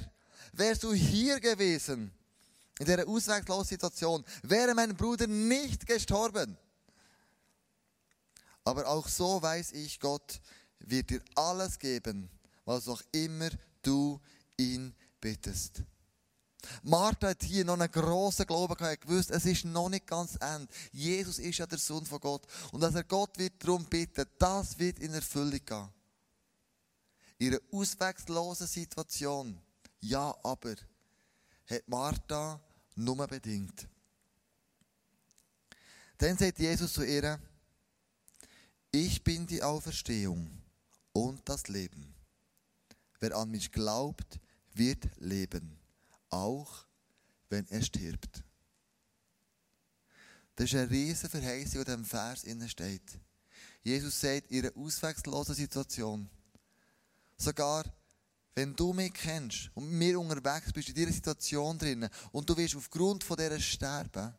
wärst 0.53 0.85
du 0.85 0.93
hier 0.93 1.41
gewesen, 1.41 2.13
in 2.79 2.87
dieser 2.87 3.07
ausweglosen 3.07 3.69
Situation, 3.69 4.25
wäre 4.43 4.75
mein 4.75 4.97
Bruder 4.97 5.27
nicht 5.27 5.87
gestorben. 5.87 6.57
Aber 8.65 8.87
auch 8.89 9.09
so 9.09 9.43
weiß 9.43 9.73
ich, 9.73 9.99
Gott 10.01 10.41
wird 10.79 11.11
dir 11.11 11.23
alles 11.35 11.79
geben, 11.79 12.31
was 12.65 12.89
auch 12.89 13.03
immer 13.13 13.51
du 13.83 14.21
ihn 14.57 14.95
bittest. 15.21 15.83
Martha 16.83 17.29
hat 17.29 17.43
hier 17.43 17.65
noch 17.65 17.75
einen 17.75 17.91
grossen 17.91 18.47
Glauben 18.47 18.75
gehabt, 18.75 19.03
gewusst, 19.03 19.31
es 19.31 19.47
ist 19.47 19.65
noch 19.65 19.89
nicht 19.89 20.07
ganz 20.07 20.37
Ende. 20.37 20.73
Jesus 20.93 21.39
ist 21.39 21.59
ja 21.59 21.67
der 21.67 21.79
Sohn 21.79 22.07
von 22.07 22.21
Gott. 22.21 22.47
Und 22.71 22.81
dass 22.81 22.95
er 22.95 23.05
Gott 23.05 23.37
wird 23.39 23.55
darum 23.63 23.85
bitten, 23.87 24.27
das 24.39 24.79
wird 24.79 25.01
in 25.01 25.13
Erfüllung 25.13 25.61
gehen. 25.65 25.89
In 27.39 27.49
einer 27.49 27.61
ausweglosen 27.73 28.69
Situation, 28.69 29.61
ja, 30.01 30.35
aber, 30.45 30.77
hat 31.67 31.89
Martha 31.89 32.61
nur 32.95 33.27
bedingt. 33.27 33.89
Dann 36.19 36.39
sagt 36.39 36.61
Jesus 36.61 36.93
zu 36.93 37.03
ihr, 37.03 37.41
ich 38.93 39.25
bin 39.25 39.47
die 39.47 39.63
Auferstehung 39.63 40.63
und 41.13 41.49
das 41.49 41.67
Leben. 41.69 42.12
Wer 43.23 43.37
an 43.37 43.51
mich 43.51 43.71
glaubt, 43.71 44.41
wird 44.75 45.09
leben 45.21 45.79
auch 46.33 46.87
wenn 47.51 47.69
er 47.69 47.83
stirbt. 47.83 48.43
Das 50.57 50.67
ist 50.67 50.75
eine 50.75 50.91
riesige 50.91 51.29
Verheißung, 51.29 51.85
die 51.85 51.91
in 51.93 52.03
diesem 52.03 52.05
Vers 52.05 52.45
steht. 52.71 53.21
Jesus 53.85 54.21
sagt, 54.21 54.51
in 54.51 54.67
einer 54.67 54.77
ausweglosen 54.77 55.55
Situation, 55.55 56.29
sogar 57.37 57.85
wenn 58.55 58.75
du 58.75 58.93
mich 58.93 59.15
kennst 59.15 59.71
und 59.75 59.89
mit 59.89 59.99
mir 59.99 60.19
unterwegs 60.19 60.73
bist 60.73 60.89
in 60.89 60.95
dieser 60.95 61.13
Situation 61.13 61.79
drinnen 61.79 62.11
und 62.33 62.49
du 62.49 62.57
wirst 62.57 62.75
aufgrund 62.75 63.23
von 63.23 63.37
dieser 63.37 63.61
sterben, 63.61 64.35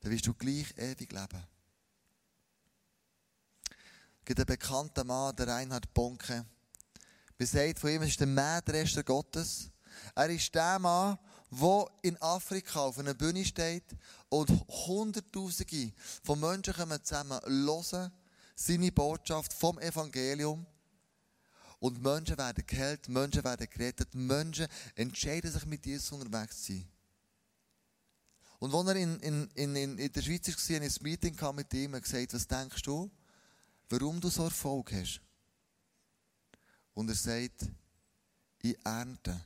dann 0.00 0.10
wirst 0.12 0.26
du 0.26 0.34
gleich 0.34 0.72
ewig 0.76 1.10
leben. 1.10 1.46
Es 4.20 4.24
gibt 4.24 4.38
einen 4.38 4.46
bekannten 4.46 5.06
Mann, 5.06 5.34
der 5.34 5.48
Reinhard 5.48 5.92
Bonke. 5.92 6.46
Man 7.38 7.46
sagt 7.46 7.78
von 7.78 7.90
ihm, 7.90 8.02
er 8.02 8.08
ist 8.08 8.20
der 8.20 8.26
Mähdrescher 8.26 9.02
Gottes. 9.02 9.70
Er 10.14 10.30
ist 10.30 10.54
der 10.54 10.78
Mann, 10.78 11.18
der 11.50 11.86
in 12.02 12.20
Afrika 12.20 12.80
auf 12.80 12.98
einer 12.98 13.14
Bühne 13.14 13.44
steht 13.44 13.96
und 14.28 14.50
Hunderttausende 14.68 15.92
von 16.22 16.40
Menschen 16.40 16.74
kommen 16.74 17.02
zusammen 17.04 17.40
hören 17.46 18.12
seine 18.56 18.90
Botschaft 18.90 19.52
vom 19.52 19.78
Evangelium. 19.78 20.66
Und 21.78 22.02
Menschen 22.02 22.38
werden 22.38 22.64
geheilt, 22.66 23.08
Menschen 23.08 23.44
werden 23.44 23.68
gerettet, 23.70 24.14
Menschen 24.14 24.66
entscheiden 24.94 25.52
sich 25.52 25.66
mit 25.66 25.84
Jesus 25.84 26.10
unterwegs 26.12 26.62
zu 26.62 26.72
sein. 26.72 26.88
Und 28.58 28.74
als 28.74 28.88
er 28.88 28.96
in, 28.96 29.20
in, 29.20 29.50
in, 29.54 29.98
in 29.98 30.12
der 30.12 30.22
Schweiz 30.22 30.48
war, 30.48 30.76
in 30.76 30.82
ein 30.82 30.94
Meeting 31.02 31.36
mit 31.54 31.74
ihm 31.74 31.92
und 31.92 32.02
gesagt, 32.02 32.32
was 32.32 32.48
denkst 32.48 32.82
du, 32.82 33.10
warum 33.90 34.18
du 34.18 34.30
so 34.30 34.44
Erfolg 34.44 34.90
hast? 34.94 35.20
Und 36.96 37.10
er 37.10 37.14
sagt, 37.14 37.68
ich 38.62 38.76
ernte 38.84 39.38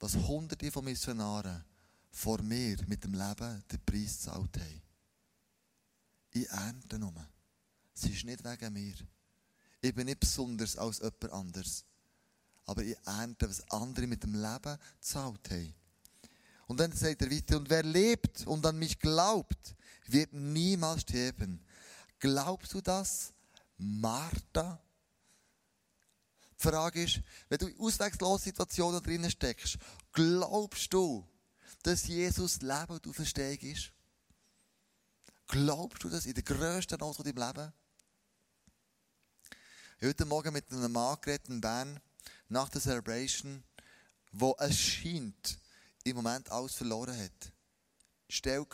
was 0.00 0.16
hunderte 0.16 0.72
von 0.72 0.84
Missionaren 0.84 1.64
vor 2.10 2.42
mir 2.42 2.76
mit 2.88 3.04
dem 3.04 3.14
Leben 3.14 3.62
den 3.70 3.84
Preis 3.86 4.16
gezahlt 4.18 4.58
haben. 4.58 4.82
Ich 6.32 6.48
ernte 6.48 6.98
nur. 6.98 7.14
Es 7.94 8.02
ist 8.02 8.24
nicht 8.24 8.42
wegen 8.44 8.72
mir. 8.72 8.94
Ich 9.80 9.94
bin 9.94 10.06
nicht 10.06 10.18
besonders 10.18 10.76
als 10.76 10.98
jemand 10.98 11.30
anderes. 11.30 11.84
Aber 12.66 12.82
ich 12.82 12.96
ernte, 13.06 13.48
was 13.48 13.70
andere 13.70 14.08
mit 14.08 14.24
dem 14.24 14.34
Leben 14.34 14.76
gezahlt 14.98 15.48
haben. 15.48 15.74
Und 16.66 16.80
dann 16.80 16.90
sagt 16.90 17.22
er 17.22 17.30
weiter, 17.30 17.56
und 17.56 17.70
wer 17.70 17.84
lebt 17.84 18.44
und 18.48 18.66
an 18.66 18.80
mich 18.80 18.98
glaubt, 18.98 19.76
wird 20.08 20.32
niemals 20.32 21.02
sterben. 21.02 21.64
Glaubst 22.18 22.74
du 22.74 22.80
das, 22.80 23.32
Martha? 23.78 24.82
Die 26.62 26.68
Frage 26.68 27.02
ist, 27.02 27.20
wenn 27.48 27.58
du 27.58 27.66
in 27.66 27.80
ausweglosen 27.80 28.44
Situationen 28.44 29.02
drinnen 29.02 29.30
steckst, 29.30 29.78
glaubst 30.12 30.92
du, 30.92 31.26
dass 31.82 32.06
Jesus 32.06 32.62
Leben 32.62 32.92
und 32.92 33.06
Auferstehung 33.08 33.58
ist? 33.58 33.90
Glaubst 35.48 36.04
du 36.04 36.08
das 36.08 36.24
in 36.26 36.34
der 36.34 36.44
grössten 36.44 36.98
Not 37.00 37.16
von 37.16 37.24
deinem 37.24 37.44
Leben? 37.44 37.72
Heute 40.00 40.24
Morgen 40.24 40.52
mit 40.52 40.70
einem 40.70 40.92
Mann 40.92 41.16
geredet 41.20 41.48
in 41.48 41.60
Bern, 41.60 42.00
nach 42.48 42.68
der 42.68 42.80
Celebration, 42.80 43.64
wo 44.30 44.54
es 44.60 44.78
scheint, 44.78 45.58
im 46.04 46.16
Moment 46.16 46.50
alles 46.50 46.74
verloren 46.74 47.18
hat. 47.18 47.52
Die 48.28 48.34
Stelle 48.34 48.66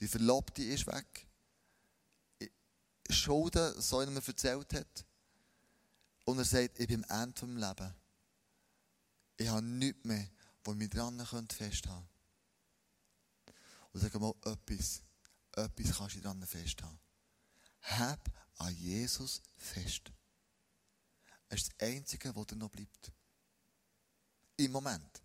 die 0.00 0.08
Verlobte 0.08 0.62
ist 0.62 0.86
weg, 0.86 1.26
Schulden, 3.08 3.80
so 3.80 4.04
mir 4.04 4.26
erzählt 4.26 4.74
hat. 4.74 5.06
Und 6.26 6.38
er 6.38 6.44
sagt, 6.44 6.80
ich 6.80 6.88
bin 6.88 7.04
am 7.04 7.22
Ende 7.22 7.38
vom 7.38 7.56
Leben. 7.56 7.94
Ich 9.36 9.48
habe 9.48 9.64
nichts 9.64 10.04
mehr, 10.04 10.28
wo 10.64 10.72
ich 10.72 10.78
mich 10.78 10.90
dran 10.90 11.18
festhalten 11.48 11.78
könnte. 11.86 12.08
Und 13.92 14.00
sag 14.00 14.14
mal, 14.20 14.34
etwas, 14.44 15.02
etwas 15.52 15.96
kannst 15.96 16.16
du 16.16 16.20
dran 16.20 16.44
festhalten. 16.44 16.98
Hab 17.82 18.20
an 18.58 18.74
Jesus 18.74 19.40
fest. 19.56 20.10
Es 21.48 21.62
ist 21.62 21.72
das 21.78 21.88
Einzige, 21.88 22.34
was 22.34 22.46
dir 22.48 22.56
noch 22.56 22.70
bleibt. 22.70 23.12
Im 24.56 24.72
Moment. 24.72 25.22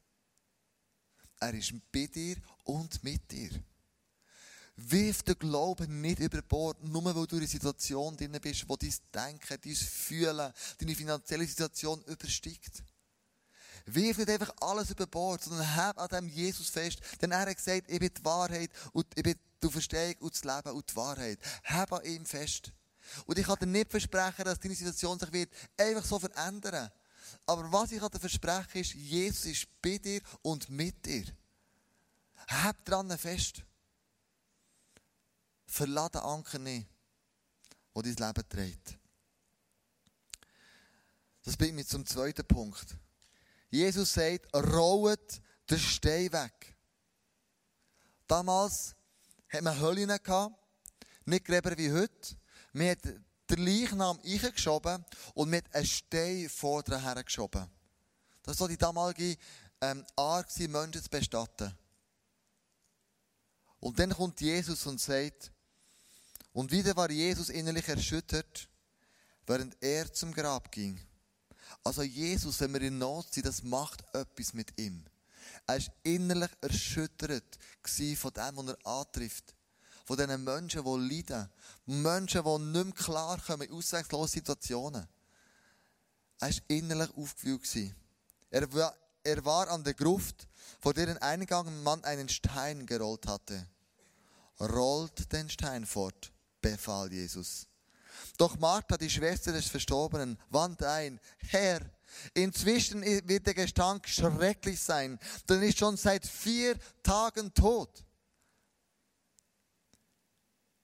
Er 1.39 1.53
ist 1.55 1.73
bei 1.91 2.05
dir 2.05 2.37
und 2.65 3.03
mit 3.03 3.31
dir. 3.31 3.49
Wirf 4.89 5.23
den 5.23 5.37
Glauben 5.37 6.01
nicht 6.01 6.19
über 6.19 6.41
Bord, 6.41 6.83
nur 6.83 7.03
weil 7.03 7.13
du 7.13 7.35
in 7.35 7.41
einer 7.41 7.47
Situation 7.47 8.17
drin 8.17 8.37
bist, 8.41 8.67
wo 8.67 8.75
dein 8.75 8.93
Denken, 9.13 9.57
dein 9.61 9.75
Fühlen, 9.75 10.53
deine 10.79 10.95
finanzielle 10.95 11.45
Situation 11.45 12.01
übersteigt. 12.03 12.83
Wirf 13.85 14.17
nicht 14.17 14.29
einfach 14.29 14.53
alles 14.61 14.91
über 14.91 15.07
Bord, 15.07 15.43
sondern 15.43 15.75
hab 15.75 15.99
an 15.99 16.07
dem 16.09 16.27
Jesus 16.27 16.69
fest, 16.69 16.99
denn 17.21 17.31
er 17.31 17.41
hat 17.41 17.55
gesagt, 17.55 17.89
ich 17.89 17.99
bin 17.99 18.11
die 18.15 18.25
Wahrheit 18.25 18.71
und 18.93 19.07
ich 19.15 19.23
bin 19.23 19.35
die 19.63 19.69
Verstehung 19.69 20.15
und 20.19 20.33
das 20.33 20.43
Leben 20.43 20.75
und 20.75 20.89
die 20.89 20.95
Wahrheit. 20.95 21.39
Hab 21.63 21.93
an 21.93 22.05
ihm 22.05 22.25
fest. 22.25 22.71
Und 23.25 23.37
ich 23.37 23.45
kann 23.45 23.57
dir 23.59 23.65
nicht 23.65 23.91
versprechen, 23.91 24.45
dass 24.45 24.59
deine 24.59 24.75
Situation 24.75 25.19
sich 25.19 25.31
wird 25.31 25.51
einfach 25.77 26.05
so 26.05 26.19
verändern. 26.19 26.89
Aber 27.45 27.71
was 27.71 27.91
ich 27.91 28.01
dir 28.01 28.19
versprechen 28.19 28.81
ist, 28.81 28.93
Jesus 28.93 29.45
ist 29.45 29.81
bei 29.81 29.97
dir 29.97 30.21
und 30.41 30.69
mit 30.69 31.05
dir. 31.05 31.25
Hab 32.47 32.83
dran 32.85 33.17
fest. 33.17 33.63
Verlass 35.71 36.11
den 36.11 36.21
Anker 36.21 36.59
nicht, 36.59 36.85
der 37.95 38.03
dein 38.03 38.13
Leben 38.13 38.49
trägt. 38.49 38.99
Das 41.43 41.55
bringt 41.55 41.75
mich 41.75 41.87
zum 41.87 42.05
zweiten 42.05 42.45
Punkt. 42.45 42.97
Jesus 43.69 44.13
sagt, 44.13 44.53
rollt 44.53 45.41
den 45.69 45.79
Stein 45.79 46.33
weg. 46.33 46.75
Damals 48.27 48.95
hat 49.47 49.61
man 49.61 49.79
Höllen 49.79 50.09
gehabt, 50.21 50.55
nicht 51.23 51.45
Gräber 51.45 51.77
wie 51.77 51.93
heute. 51.93 52.35
Man 52.73 52.89
hat 52.89 53.05
den 53.05 53.65
Leichnam 53.65 54.19
eingeschoben 54.25 55.05
und 55.35 55.49
mit 55.49 55.73
einem 55.73 55.85
Stein 55.85 56.49
vorne 56.49 57.01
hergeschoben. 57.01 57.65
Das 58.43 58.59
war 58.59 58.67
die 58.67 58.77
damalige 58.77 59.37
ähm, 59.79 60.05
Art, 60.17 60.53
Menschen 60.59 61.01
zu 61.01 61.09
bestatten. 61.09 61.73
Und 63.79 63.97
dann 63.97 64.11
kommt 64.11 64.41
Jesus 64.41 64.85
und 64.85 64.99
sagt, 64.99 65.50
und 66.53 66.71
wieder 66.71 66.95
war 66.95 67.09
Jesus 67.09 67.49
innerlich 67.49 67.87
erschüttert, 67.87 68.67
während 69.45 69.75
er 69.81 70.11
zum 70.11 70.33
Grab 70.33 70.71
ging. 70.71 70.99
Also 71.83 72.03
Jesus, 72.03 72.59
wenn 72.59 72.73
wir 72.73 72.81
in 72.81 72.97
Not 72.97 73.33
sind, 73.33 73.45
das 73.45 73.63
macht 73.63 74.03
etwas 74.13 74.53
mit 74.53 74.79
ihm. 74.79 75.03
Er 75.67 75.79
war 75.79 75.93
innerlich 76.03 76.51
erschüttert 76.61 77.57
von 77.83 78.33
dem, 78.33 78.57
was 78.57 78.67
er 78.67 78.85
antrifft. 78.85 79.55
Von 80.05 80.17
diesen 80.17 80.43
Menschen, 80.43 80.83
die 80.83 81.15
leiden. 81.15 81.49
Menschen, 81.85 82.43
die 82.43 82.57
nicht 82.59 82.85
mehr 82.85 82.93
klarkommen 82.93 83.67
in 83.67 83.73
ausweglosen 83.73 84.39
Situationen. 84.39 85.07
Er 86.39 86.49
war 86.49 86.57
innerlich 86.67 87.15
aufgewühlt. 87.15 87.93
Er 88.49 88.67
er 89.23 89.45
war 89.45 89.69
an 89.69 89.83
der 89.83 89.93
Gruft, 89.93 90.47
vor 90.79 90.93
deren 90.93 91.17
Eingang 91.19 91.83
man 91.83 92.03
einen 92.03 92.27
Stein 92.27 92.85
gerollt 92.85 93.27
hatte. 93.27 93.67
Rollt 94.59 95.31
den 95.31 95.49
Stein 95.49 95.85
fort, 95.85 96.31
befahl 96.61 97.11
Jesus. 97.11 97.67
Doch 98.37 98.57
Martha, 98.57 98.97
die 98.97 99.09
Schwester 99.09 99.51
des 99.51 99.67
Verstorbenen, 99.67 100.37
wandte 100.49 100.89
ein, 100.89 101.19
Herr, 101.37 101.81
inzwischen 102.33 103.03
wird 103.03 103.47
der 103.47 103.53
Gestank 103.53 104.07
schrecklich 104.07 104.79
sein, 104.79 105.19
denn 105.47 105.61
ist 105.63 105.77
schon 105.77 105.97
seit 105.97 106.25
vier 106.25 106.77
Tagen 107.03 107.53
tot. 107.53 108.03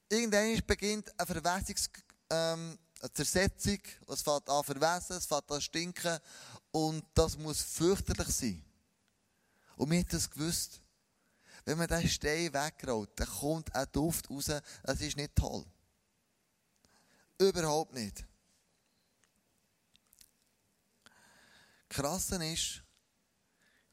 Irgendwann 0.10 0.62
beginnt 0.66 1.12
eine 1.20 1.26
Verwässungs, 1.26 1.90
ähm, 2.30 2.78
eine 3.02 3.14
Zersetzung, 3.14 3.80
es 4.08 4.22
fängt 4.22 4.50
an 4.50 4.64
verwässern, 4.64 5.18
es 5.18 5.26
fängt 5.26 5.52
an 5.52 5.62
stinken 5.62 6.20
und 6.72 7.04
das 7.14 7.38
muss 7.38 7.62
fürchterlich 7.62 8.28
sein. 8.30 8.66
Und 9.76 9.92
wir 9.92 10.00
haben 10.00 10.08
das 10.10 10.30
gewusst. 10.30 10.82
Wenn 11.68 11.80
man 11.80 11.88
den 11.90 12.08
Stein 12.08 12.54
wegrollt, 12.54 13.10
dann 13.18 13.28
kommt 13.28 13.76
ein 13.76 13.86
Duft 13.92 14.30
raus, 14.30 14.46
das 14.84 15.02
ist 15.02 15.18
nicht 15.18 15.36
toll. 15.36 15.66
Überhaupt 17.38 17.94
nicht. 17.94 18.26
Krasse 21.90 22.42
ist, 22.46 22.82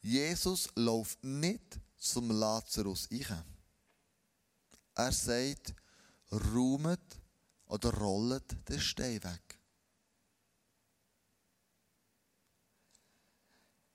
Jesus 0.01 0.69
läuft 0.77 1.25
nicht 1.25 1.81
zum 1.97 2.31
Lazarus 2.31 3.09
ein. 3.11 3.45
Er 4.95 5.11
sagt, 5.11 5.75
räumet 6.31 7.21
oder 7.67 7.93
rollt 7.93 8.69
den 8.69 8.81
Stein 8.81 9.21
weg. 9.25 9.59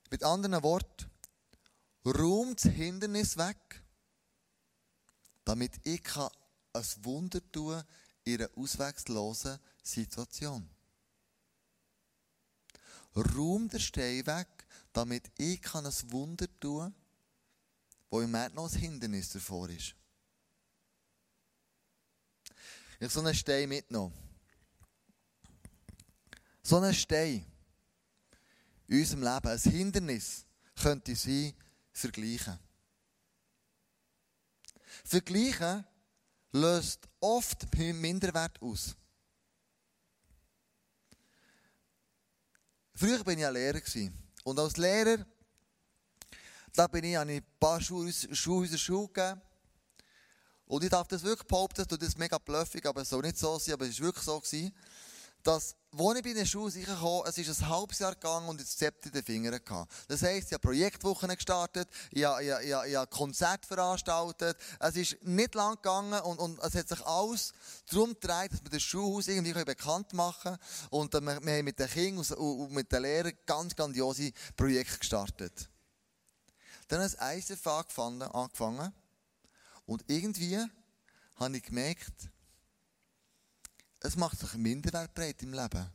Mit 0.10 0.22
anderen 0.22 0.62
Worten, 0.64 1.09
räumt 2.06 2.64
das 2.64 2.72
Hindernis 2.72 3.38
weg, 3.38 3.84
damit 5.46 5.80
ich 5.84 6.04
ein 6.18 6.84
Wunder 7.02 7.40
tun 7.52 7.74
kann 7.74 7.86
in 8.24 8.42
einer 8.42 8.50
ausweglosen 8.56 9.60
Situation. 9.82 10.70
Raum 13.16 13.68
der 13.70 13.80
Stein 13.80 14.26
weg, 14.26 14.48
damit 14.94 15.32
ich 15.38 15.74
ein 15.74 15.86
Wunder 16.12 16.48
tun 16.60 16.82
kann, 16.82 16.96
wo 18.10 18.22
im 18.22 18.32
Moment 18.32 18.56
noch 18.56 18.72
ein 18.72 18.80
Hindernis 18.80 19.30
davor 19.30 19.70
ist. 19.70 19.96
Ich 23.00 23.06
habe 23.06 23.10
so 23.10 23.20
einen 23.22 23.36
Stein 23.36 23.70
mitgenommen. 23.70 24.14
So 26.62 26.78
einen 26.78 26.94
Stein 26.94 27.46
in 28.88 29.00
unserem 29.00 29.24
Leben, 29.24 29.48
ein 29.48 29.60
Hindernis, 29.60 30.46
könnte 30.76 31.16
sein, 31.16 31.54
vergleichen. 32.00 32.58
Vergleichen 35.04 35.86
löst 36.52 37.08
oft 37.20 37.68
Minderwert 37.78 38.62
aus. 38.62 38.96
Früher 42.94 43.26
war 43.26 43.34
ich 43.34 43.40
ja 43.40 43.50
Lehrer. 43.50 43.82
Und 44.44 44.60
als 44.60 44.78
Lehrer, 44.78 45.26
da 46.74 46.88
bin 46.88 47.04
ich 47.06 47.18
an 47.18 47.30
ein 47.30 47.44
paar 47.60 47.80
Schulhäuser 47.80 48.78
Schule 48.78 49.08
gegeben. 49.08 49.42
Und 50.66 50.84
ich 50.84 50.90
darf 50.90 51.08
das 51.08 51.24
wirklich 51.24 51.48
behaupten, 51.48 51.86
das 51.88 52.08
ist 52.08 52.18
mega 52.18 52.38
bluffig, 52.38 52.86
aber 52.86 53.02
es 53.02 53.10
soll 53.10 53.22
nicht 53.22 53.38
so 53.38 53.58
sein, 53.58 53.74
aber 53.74 53.88
es 53.88 54.00
war 54.00 54.08
wirklich 54.08 54.24
so, 54.24 54.40
gewesen, 54.40 54.76
dass, 55.44 55.76
als 55.98 56.18
ich 56.18 56.24
bei 56.24 56.34
den 56.34 56.46
Schule 56.46 56.72
kam, 56.72 57.24
es 57.26 57.38
ist 57.38 57.62
ein 57.62 57.70
halbes 57.70 58.00
Jahr 58.00 58.14
gegangen 58.14 58.48
und 58.50 58.60
ich 58.60 58.68
das 58.68 58.78
Zepter 58.78 59.08
in 59.08 59.14
den 59.14 59.24
Fingern 59.24 59.54
hatte. 59.54 59.88
Das 60.08 60.22
heisst, 60.22 60.48
ich 60.48 60.54
habe 60.54 60.68
Projektwochen 60.68 61.30
gestartet, 61.30 61.90
ich 62.12 62.24
habe, 62.24 62.44
ich, 62.44 62.52
habe, 62.52 62.90
ich 62.90 62.96
habe 62.96 63.08
Konzerte 63.08 63.68
veranstaltet, 63.68 64.58
es 64.80 64.96
ist 64.96 65.24
nicht 65.24 65.56
lang 65.56 65.76
gegangen 65.76 66.22
und, 66.22 66.40
und 66.40 66.60
es 66.60 66.76
hat 66.76 66.90
sich 66.90 67.06
alles 67.06 67.54
darum 67.90 68.10
gedreht, 68.10 68.52
dass 68.52 68.64
wir 68.64 68.70
das 68.70 68.84
Schulhaus 68.84 69.28
irgendwie 69.28 69.54
bekannt 69.64 70.14
machen 70.14 70.42
können 70.44 70.58
und 70.90 71.14
wir, 71.14 71.22
wir 71.22 71.58
haben 71.58 71.66
mit 71.66 71.80
den 71.80 71.90
Kindern 71.90 72.38
und 72.38 72.72
mit 72.72 72.92
den 72.92 73.02
Lehrern 73.02 73.34
ganz 73.46 73.76
grandiose 73.76 74.32
Projekte 74.56 75.00
gestartet. 75.00 75.70
Dann 76.88 77.02
hat 77.02 77.14
das 77.14 77.36
ISF 77.36 77.66
angefangen 77.68 78.94
und 79.86 80.04
irgendwie 80.08 80.60
habe 81.36 81.58
ich 81.58 81.64
gemerkt, 81.64 82.30
es 84.02 84.16
macht 84.16 84.40
sich 84.40 84.54
Minderwert 84.54 85.14
breit 85.14 85.42
im 85.44 85.54
Leben. 85.54 85.90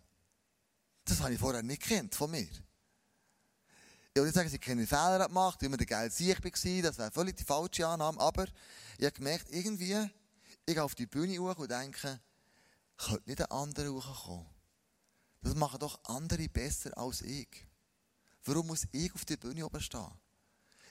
Das 1.04 1.20
habe 1.20 1.34
ich 1.34 1.40
vorher 1.40 1.62
nicht 1.62 1.82
gekannt 1.82 2.14
von 2.14 2.30
mir. 2.30 2.42
Ich 2.42 4.20
will 4.20 4.24
nicht 4.24 4.34
sagen, 4.34 4.46
dass 4.46 4.54
ich 4.54 4.60
keine 4.60 4.86
Fehler 4.86 5.26
gemacht 5.26 5.56
habe, 5.56 5.66
immer 5.66 5.76
der 5.76 5.86
geile 5.86 6.10
Sieg 6.10 6.42
war, 6.42 6.82
das 6.82 6.98
wäre 6.98 7.10
völlig 7.10 7.36
die 7.36 7.44
falsche 7.44 7.86
Annahme, 7.86 8.20
aber 8.20 8.46
ich 8.96 9.04
habe 9.04 9.12
gemerkt, 9.12 9.46
irgendwie, 9.50 10.08
ich 10.66 10.74
gehe 10.74 10.82
auf 10.82 10.94
die 10.94 11.06
Bühne 11.06 11.36
hoch 11.38 11.58
und 11.58 11.70
denke, 11.70 12.20
könnte 12.96 13.28
nicht 13.28 13.40
ein 13.40 13.50
anderer 13.50 13.92
hochkommen? 13.92 14.46
Das 15.42 15.54
machen 15.54 15.80
doch 15.80 15.98
andere 16.04 16.48
besser 16.48 16.96
als 16.96 17.22
ich. 17.22 17.66
Warum 18.44 18.68
muss 18.68 18.86
ich 18.92 19.14
auf 19.14 19.24
der 19.24 19.36
Bühne 19.36 19.66
oben 19.66 19.80
stehen? 19.80 20.10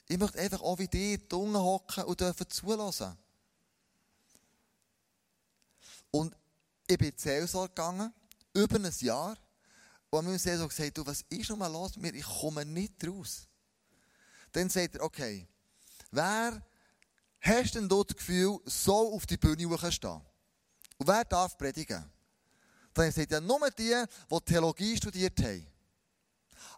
Ich 0.08 0.18
möchte 0.18 0.40
einfach 0.40 0.62
auch 0.62 0.78
wie 0.80 0.88
die 0.88 1.20
hocken 1.32 2.04
und 2.04 2.20
dürfen 2.20 2.50
zulassen. 2.50 3.18
Und 6.12 6.36
ich 6.88 6.98
bin 6.98 7.10
in 7.10 7.18
Seelsorge 7.18 7.70
gegangen, 7.70 8.14
über 8.54 8.76
ein 8.76 8.92
Jahr. 9.00 9.38
Und 10.10 10.26
mein 10.26 10.38
Seelsorger 10.38 10.70
gesagt, 10.70 10.98
du, 10.98 11.06
was 11.06 11.24
ist 11.30 11.50
noch 11.50 11.58
mal 11.58 11.72
los 11.72 11.96
mit 11.96 12.14
mir? 12.14 12.20
Ich 12.20 12.26
komme 12.26 12.66
nicht 12.66 13.08
raus. 13.08 13.48
Dann 14.52 14.70
sagt 14.70 14.96
er, 14.96 15.04
okay, 15.04 15.48
wer 16.12 16.62
hast 17.42 17.76
denn 17.76 17.90
dort 17.90 18.12
das 18.12 18.18
Gefühl, 18.18 18.60
so 18.66 19.14
auf 19.14 19.26
die 19.26 19.38
Bühne 19.38 19.92
stehen? 19.92 20.22
Und 20.98 21.08
wer 21.08 21.26
darf 21.26 21.58
predigen? 21.58 22.12
Dann 22.94 23.12
sagt 23.12 23.32
er, 23.32 23.42
nur 23.42 23.70
die, 23.72 24.06
die 24.30 24.40
Theologie 24.46 24.96
studiert 24.98 25.40
haben. 25.40 25.66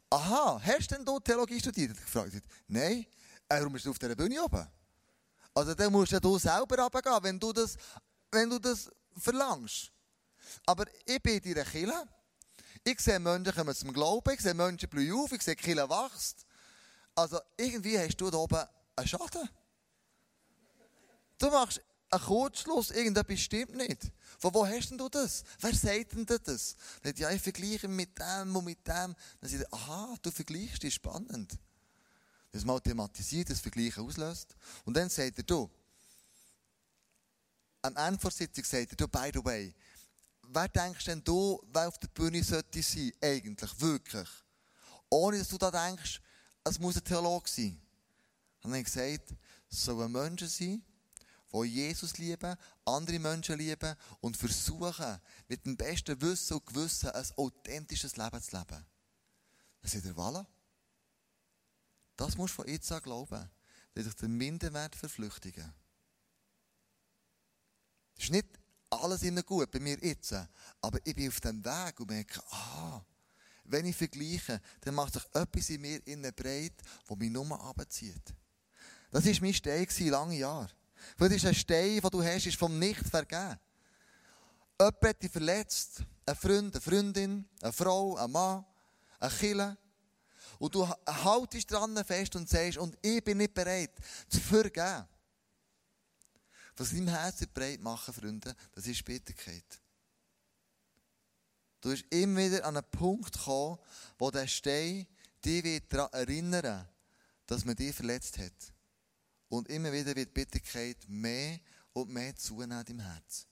Aha, 0.09 0.61
hast 0.63 0.91
denn 0.91 1.03
dort 1.03 1.25
Theologie 1.25 1.59
studiert? 1.59 1.91
Ich 1.91 2.05
gefragt, 2.05 2.41
nein. 2.67 3.05
Äh, 3.49 3.59
warum 3.59 3.73
bist 3.73 3.85
du 3.85 3.91
auf 3.91 3.99
dieser 3.99 4.15
Bühne 4.15 4.41
oben? 4.41 4.65
Also 5.53 5.73
dann 5.73 5.91
musst 5.91 6.11
du 6.11 6.37
selber 6.37 6.77
runtergehen, 6.81 7.23
wenn 7.23 7.39
du 7.39 7.51
das, 7.53 7.77
wenn 8.31 8.49
du 8.49 8.59
das 8.59 8.89
verlangst. 9.17 9.91
Aber 10.65 10.85
ich 11.05 11.21
bin 11.21 11.39
in 11.39 11.53
der 11.53 11.65
Kirche. 11.65 12.07
Ich 12.83 12.99
sehe 12.99 13.19
Menschen 13.19 13.53
kommen 13.53 13.75
zum 13.75 13.91
Glauben, 13.91 14.33
ich 14.33 14.41
sehe 14.41 14.53
Menschen 14.53 14.89
blühen 14.89 15.17
auf, 15.17 15.31
ich 15.31 15.41
sehe 15.41 15.55
Kirche 15.55 15.89
wächst. 15.89 16.45
Also 17.15 17.39
irgendwie 17.57 17.97
hast 17.97 18.17
du 18.17 18.29
da 18.29 18.37
oben 18.37 18.63
einen 18.95 19.07
Schaden. 19.07 19.49
Du 21.37 21.49
machst 21.49 21.81
einen 22.11 22.23
Kurzschluss, 22.23 22.91
irgendetwas 22.91 23.39
stimmt 23.39 23.75
nicht. 23.75 24.11
Von 24.39 24.53
wo 24.53 24.65
hast 24.67 24.89
denn 24.89 24.97
du 24.97 25.09
das? 25.09 25.43
Wer 25.59 25.73
sagt 25.73 26.13
denn 26.13 26.25
das? 26.25 26.75
Dann 27.01 27.15
ja, 27.15 27.31
ich 27.31 27.41
vergleiche 27.41 27.87
mit 27.87 28.17
dem 28.19 28.55
und 28.55 28.65
mit 28.65 28.85
dem. 28.87 29.15
Dann 29.41 29.49
sagt 29.49 29.63
er, 29.63 29.73
aha, 29.73 30.15
du 30.21 30.31
vergleichst, 30.31 30.83
das 30.83 30.89
ist 30.89 30.95
spannend. 30.95 31.57
Das 32.51 32.63
mal 32.63 32.79
thematisiert, 32.79 33.49
das 33.49 33.59
Vergleichen 33.59 34.05
auslöst. 34.05 34.55
Und 34.85 34.95
dann 34.95 35.09
sagt 35.09 35.37
er, 35.37 35.43
du, 35.43 35.69
am 37.81 37.95
Ende 37.97 38.19
der 38.19 38.31
Sitzung 38.31 38.63
sagt 38.63 38.91
er, 38.91 38.95
du, 38.95 39.07
by 39.07 39.31
the 39.33 39.43
way, 39.43 39.73
wer 40.49 40.67
denkst 40.67 41.05
denn 41.05 41.23
du, 41.23 41.61
wer 41.71 41.87
auf 41.87 41.97
der 41.97 42.07
Bühne 42.07 42.43
sollte 42.43 42.81
sein, 42.81 43.11
eigentlich, 43.21 43.79
wirklich? 43.79 44.29
Ohne, 45.09 45.39
dass 45.39 45.49
du 45.49 45.57
da 45.57 45.71
denkst, 45.71 46.21
es 46.63 46.79
muss 46.79 46.97
ein 46.97 47.03
Theologe 47.03 47.49
sein. 47.49 47.81
Und 48.61 48.71
dann 48.71 48.71
habe 48.71 48.79
ich 48.79 48.85
gesagt, 48.85 49.35
es 49.69 49.83
sollen 49.83 50.11
Menschen 50.11 50.47
sein, 50.47 50.83
die 51.53 51.67
Jesus 51.67 52.17
lieben, 52.17 52.55
andere 52.85 53.19
Menschen 53.19 53.57
lieben 53.57 53.95
und 54.21 54.35
versuchen, 54.35 55.21
mit 55.47 55.65
dem 55.65 55.77
besten 55.77 56.19
Wissen 56.21 56.55
und 56.57 56.65
Gewissen 56.65 57.09
ein 57.09 57.25
authentisches 57.37 58.17
Leben 58.17 58.41
zu 58.41 58.57
leben. 58.57 58.85
Das 59.81 59.93
ist 59.93 60.05
der 60.05 60.15
voilà. 60.15 60.45
Das 62.15 62.35
musst 62.37 62.53
du 62.53 62.63
von 62.63 62.67
jetzt 62.67 62.91
an 62.91 63.01
glauben. 63.01 63.49
dass 63.95 64.03
sich 64.03 64.15
den 64.15 64.35
Minderwert 64.35 64.95
verflüchtigen. 64.95 65.73
Das 68.15 68.25
ist 68.25 68.31
nicht 68.31 68.47
alles 68.89 69.23
immer 69.23 69.43
gut 69.43 69.71
bei 69.71 69.79
mir 69.79 69.97
jetzt, 70.01 70.33
aber 70.81 70.99
ich 71.03 71.15
bin 71.15 71.27
auf 71.27 71.39
dem 71.41 71.63
Weg 71.63 71.99
und 71.99 72.09
merke, 72.09 72.41
ah, 72.51 73.01
wenn 73.65 73.85
ich 73.85 73.95
vergleiche, 73.95 74.61
dann 74.81 74.95
macht 74.95 75.13
sich 75.13 75.23
etwas 75.33 75.69
in 75.69 75.81
mir 75.81 76.05
innen 76.07 76.33
breit, 76.33 76.73
das 77.07 77.17
mich 77.17 77.31
nur 77.31 77.59
abzieht. 77.61 78.33
Das 79.11 79.25
war 79.25 79.33
mein 79.41 79.53
Stein 79.53 79.87
lange 80.09 80.37
Jahre. 80.37 80.69
Vielleicht 81.17 81.37
ist 81.37 81.45
ein 81.45 81.55
Stein, 81.55 81.99
den 81.99 82.09
du 82.09 82.23
hast, 82.23 82.45
ist 82.45 82.57
vom 82.57 82.77
Nicht 82.77 83.07
vergeben. 83.07 83.59
Jemand 84.79 85.03
hat 85.03 85.23
dich 85.23 85.31
verletzt. 85.31 86.03
Ein 86.25 86.35
Freund, 86.35 86.75
eine 86.75 86.81
Freundin, 86.81 87.47
eine 87.61 87.71
Frau, 87.71 88.15
ein 88.15 88.31
Mann, 88.31 88.65
ein 89.19 89.29
Killer. 89.29 89.77
Und 90.57 90.73
du 90.73 90.87
haltest 91.07 91.71
dran 91.71 92.03
fest 92.03 92.35
und 92.35 92.49
sagst, 92.49 92.77
und 92.77 92.97
ich 93.01 93.23
bin 93.23 93.37
nicht 93.37 93.53
bereit 93.53 93.91
zu 94.27 94.39
vergeben. 94.39 95.05
Was 96.77 96.89
deinem 96.89 97.07
Herzen 97.07 97.47
breit 97.53 97.81
machen, 97.81 98.13
Freunde, 98.13 98.55
das 98.73 98.87
ist 98.87 99.05
Bitterkeit. 99.05 99.81
Du 101.81 101.89
wirst 101.89 102.05
immer 102.09 102.39
wieder 102.39 102.65
an 102.65 102.77
einen 102.77 102.89
Punkt 102.91 103.37
kommen, 103.39 103.77
wo 104.17 104.31
der 104.31 104.47
Stein 104.47 105.07
dich 105.43 105.87
daran 105.87 106.11
erinnern 106.11 106.87
dass 107.45 107.65
man 107.65 107.75
dich 107.75 107.95
verletzt 107.95 108.37
hat. 108.37 108.73
Und 109.49 109.69
immer 109.69 109.91
wieder 109.91 110.15
wird 110.15 110.33
Bitterkeit 110.33 110.97
mehr 111.07 111.59
und 111.93 112.09
mehr 112.09 112.35
zunehmen 112.35 112.83
im 112.87 112.99
Herz. 112.99 113.47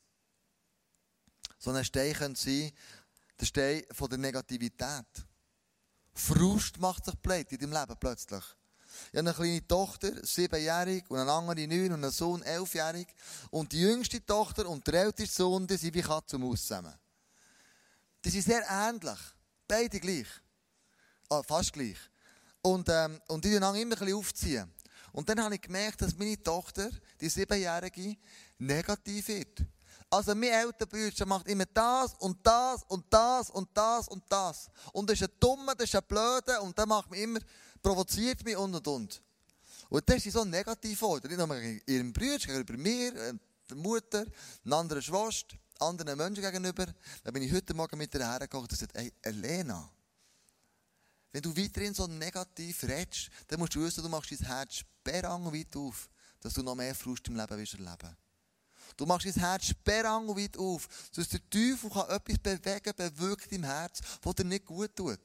So 1.59 1.71
ein 1.71 1.85
Stein 1.85 2.13
könnte 2.13 2.41
sein, 2.41 2.71
der 3.39 3.45
Stein 3.45 3.83
von 3.91 4.09
der 4.09 4.17
Negativität. 4.17 5.05
Frust 6.13 6.77
macht 6.79 7.05
sich 7.05 7.15
breit 7.21 7.51
in 7.51 7.59
deinem 7.59 7.73
Leben 7.73 7.99
plötzlich. 7.99 8.43
Ich 9.11 9.17
habe 9.17 9.29
eine 9.29 9.33
kleine 9.33 9.67
Tochter, 9.67 10.11
siebenjährig, 10.25 11.09
und 11.09 11.19
eine 11.19 11.31
andere 11.31 11.67
neun 11.67 11.93
und 11.93 12.03
einen 12.03 12.11
Sohn, 12.11 12.41
elfjährig. 12.41 13.07
Und 13.51 13.71
die 13.71 13.81
jüngste 13.81 14.25
Tochter 14.25 14.67
und 14.67 14.85
der 14.87 15.05
älteste 15.05 15.35
Sohn, 15.35 15.67
die 15.67 15.77
sind 15.77 15.93
wie 15.93 16.01
Katze 16.01 16.35
und 16.35 16.43
Maus 16.43 16.61
zusammen. 16.61 16.93
Die 18.23 18.29
sind 18.29 18.43
sehr 18.43 18.63
ähnlich. 18.69 19.19
Beide 19.67 19.99
gleich. 19.99 20.27
Ah, 21.29 21.43
fast 21.43 21.73
gleich. 21.73 21.97
Und, 22.61 22.87
ähm, 22.89 23.19
und 23.27 23.43
die 23.43 23.51
tun 23.51 23.63
immer 23.63 23.75
ein 23.75 23.89
bisschen 23.89 24.13
aufziehen. 24.13 24.73
Und 25.11 25.29
dann 25.29 25.43
habe 25.43 25.55
ich 25.55 25.61
gemerkt, 25.61 26.01
dass 26.01 26.17
meine 26.17 26.41
Tochter, 26.41 26.89
die 27.19 27.29
Siebenjährige, 27.29 28.15
negativ 28.57 29.27
wird. 29.27 29.63
Also 30.09 30.35
mein 30.35 30.49
älterer 30.49 31.25
macht 31.25 31.47
immer 31.47 31.65
das 31.65 32.13
und 32.19 32.37
das 32.45 32.83
und 32.87 33.05
das 33.09 33.49
und 33.49 33.69
das 33.73 34.07
und 34.07 34.23
das. 34.29 34.69
Und 34.91 35.09
das 35.09 35.19
ist 35.19 35.27
ein 35.27 35.35
Dummer, 35.39 35.75
das 35.75 35.85
ist 35.85 35.95
ein 35.95 36.03
Blöder 36.07 36.61
und 36.61 36.77
der 36.77 36.85
macht 36.85 37.09
mich 37.09 37.21
immer, 37.21 37.39
provoziert 37.83 38.43
mich 38.43 38.57
und 38.57 38.73
und 38.73 38.87
und. 38.87 39.21
Und 39.89 40.09
das 40.09 40.25
ist 40.25 40.33
so 40.33 40.43
negativ 40.43 40.97
vor. 40.97 41.19
Nicht 41.19 41.37
nur 41.37 41.55
ihrem 41.85 42.11
Bruder, 42.11 42.39
gegenüber 42.39 42.77
mir, 42.77 43.15
äh, 43.15 43.33
der 43.69 43.77
Mutter, 43.77 44.25
einer 44.65 44.77
anderen 44.77 45.01
Schwester, 45.01 45.55
anderen 45.79 46.17
Menschen 46.17 46.43
gegenüber. 46.43 46.87
Da 47.23 47.31
bin 47.31 47.43
ich 47.43 47.51
heute 47.51 47.73
Morgen 47.73 47.97
mit 47.97 48.13
ihr 48.15 48.27
hergekommen 48.27 48.63
und 48.63 48.69
gesagt, 48.69 48.95
ey, 48.95 49.13
Elena, 49.21 49.89
wenn 51.31 51.41
du 51.41 51.55
weiterhin 51.55 51.93
so 51.93 52.07
negativ 52.07 52.83
redest, 52.83 53.29
dann 53.47 53.59
musst 53.59 53.75
du 53.75 53.83
wissen, 53.83 54.03
du 54.03 54.09
machst 54.09 54.31
dein 54.31 54.47
Herz 54.47 54.75
sperrangelweit 54.75 55.75
auf, 55.75 56.09
dass 56.39 56.53
du 56.53 56.63
noch 56.63 56.75
mehr 56.75 56.95
Frust 56.95 57.27
im 57.27 57.35
Leben 57.35 57.57
wirst 57.57 57.73
erleben 57.73 58.15
Du 58.97 59.05
machst 59.05 59.25
dein 59.25 59.33
Herz 59.33 59.65
sperrangelweit 59.65 60.57
auf, 60.57 60.87
dass 61.15 61.29
der 61.29 61.49
Teufel 61.49 61.89
kann 61.89 62.09
etwas 62.09 62.37
bewegen, 62.37 62.93
bewirkt 62.95 63.51
im 63.51 63.63
Herz, 63.63 64.01
was 64.21 64.35
dir 64.35 64.45
nicht 64.45 64.65
gut 64.65 64.95
tut. 64.95 65.19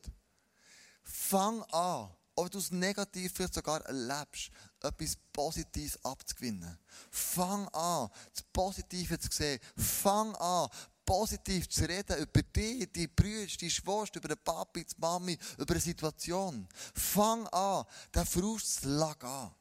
Fang 1.02 1.62
an, 1.64 2.10
ob 2.38 2.50
du 2.50 2.58
es 2.58 2.70
negativ 2.70 3.32
vielleicht 3.34 3.54
sogar 3.54 3.84
erlebst, 3.86 4.50
etwas 4.80 5.16
Positives 5.32 5.98
abzugewinnen. 6.04 6.78
Fang 7.10 7.66
an, 7.70 8.08
das 8.32 8.44
Positive 8.52 9.18
zu 9.18 9.28
sehen. 9.30 9.58
Fang 9.76 10.36
an, 10.36 10.68
positiv 11.04 11.68
zu 11.68 11.84
reden 11.84 12.16
über 12.18 12.42
dich, 12.42 12.92
die 12.92 13.08
Brüder, 13.08 13.46
die 13.46 13.70
Schwester, 13.70 14.18
über 14.18 14.28
den 14.28 14.44
Papi, 14.44 14.84
die 14.84 14.94
Mami, 14.98 15.36
über 15.56 15.70
eine 15.72 15.80
Situation. 15.80 16.68
Fang 16.94 17.46
an, 17.48 17.84
den 18.14 18.24
Frust 18.24 18.84
lag 18.84 19.20
an. 19.24 19.52